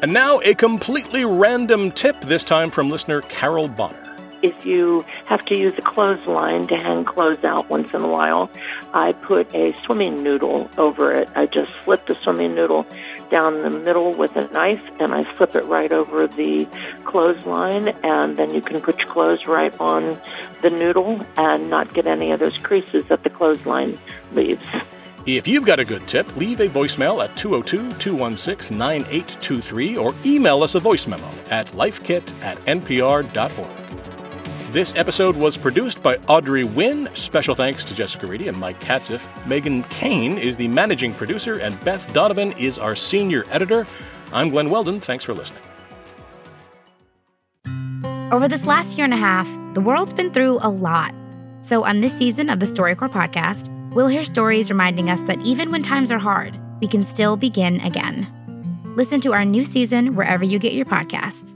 And 0.00 0.12
now 0.12 0.40
a 0.40 0.54
completely 0.54 1.24
random 1.24 1.90
tip, 1.90 2.20
this 2.22 2.44
time 2.44 2.70
from 2.70 2.88
listener 2.88 3.20
Carol 3.22 3.68
Bonner. 3.68 4.04
if 4.42 4.64
you 4.64 5.04
have 5.26 5.44
to 5.46 5.56
use 5.56 5.74
a 5.78 5.82
clothesline 5.82 6.66
to 6.68 6.76
hang 6.76 7.04
clothes 7.04 7.42
out 7.44 7.68
once 7.68 7.92
in 7.92 8.02
a 8.02 8.08
while, 8.08 8.50
I 8.94 9.12
put 9.12 9.52
a 9.54 9.74
swimming 9.84 10.22
noodle 10.22 10.70
over 10.78 11.10
it. 11.10 11.28
I 11.34 11.46
just 11.46 11.72
slip 11.82 12.06
the 12.06 12.16
swimming 12.22 12.54
noodle 12.54 12.86
down 13.30 13.62
the 13.62 13.70
middle 13.70 14.14
with 14.14 14.36
a 14.36 14.46
knife 14.48 14.84
and 15.00 15.12
I 15.12 15.24
flip 15.34 15.54
it 15.54 15.64
right 15.66 15.92
over 15.92 16.26
the 16.26 16.66
clothesline 17.04 17.88
and 18.02 18.36
then 18.36 18.54
you 18.54 18.60
can 18.60 18.80
put 18.80 18.98
your 18.98 19.08
clothes 19.08 19.46
right 19.46 19.78
on 19.80 20.20
the 20.62 20.70
noodle 20.70 21.20
and 21.36 21.70
not 21.70 21.94
get 21.94 22.06
any 22.06 22.30
of 22.30 22.40
those 22.40 22.56
creases 22.58 23.04
that 23.08 23.22
the 23.22 23.30
clothesline 23.30 23.98
leaves. 24.32 24.64
If 25.26 25.46
you've 25.46 25.66
got 25.66 25.78
a 25.78 25.84
good 25.84 26.06
tip, 26.08 26.34
leave 26.36 26.60
a 26.60 26.68
voicemail 26.68 27.22
at 27.22 27.36
202 27.36 27.98
216 27.98 28.76
9823 28.76 29.96
or 29.96 30.14
email 30.24 30.62
us 30.62 30.74
a 30.74 30.80
voice 30.80 31.06
memo 31.06 31.28
at 31.50 31.66
lifekit 31.68 32.32
at 32.42 32.58
npr.org. 32.60 33.87
This 34.70 34.94
episode 34.96 35.34
was 35.34 35.56
produced 35.56 36.02
by 36.02 36.16
Audrey 36.28 36.62
Nguyen. 36.62 37.16
Special 37.16 37.54
thanks 37.54 37.86
to 37.86 37.94
Jessica 37.94 38.26
Reedy 38.26 38.48
and 38.48 38.56
Mike 38.58 38.78
Katzif. 38.80 39.20
Meghan 39.44 39.88
Keane 39.88 40.36
is 40.36 40.58
the 40.58 40.68
managing 40.68 41.14
producer, 41.14 41.56
and 41.56 41.82
Beth 41.86 42.12
Donovan 42.12 42.52
is 42.58 42.76
our 42.76 42.94
senior 42.94 43.46
editor. 43.50 43.86
I'm 44.30 44.50
Glenn 44.50 44.68
Weldon. 44.68 45.00
Thanks 45.00 45.24
for 45.24 45.32
listening. 45.32 45.62
Over 48.30 48.46
this 48.46 48.66
last 48.66 48.98
year 48.98 49.06
and 49.06 49.14
a 49.14 49.16
half, 49.16 49.48
the 49.72 49.80
world's 49.80 50.12
been 50.12 50.30
through 50.30 50.58
a 50.60 50.68
lot. 50.68 51.14
So, 51.62 51.84
on 51.84 52.02
this 52.02 52.12
season 52.12 52.50
of 52.50 52.60
the 52.60 52.66
StoryCorps 52.66 53.10
podcast, 53.10 53.70
we'll 53.94 54.06
hear 54.06 54.22
stories 54.22 54.68
reminding 54.68 55.08
us 55.08 55.22
that 55.22 55.40
even 55.46 55.70
when 55.72 55.82
times 55.82 56.12
are 56.12 56.18
hard, 56.18 56.60
we 56.82 56.88
can 56.88 57.02
still 57.02 57.38
begin 57.38 57.80
again. 57.80 58.28
Listen 58.96 59.18
to 59.22 59.32
our 59.32 59.46
new 59.46 59.64
season 59.64 60.14
wherever 60.14 60.44
you 60.44 60.58
get 60.58 60.74
your 60.74 60.84
podcasts. 60.84 61.54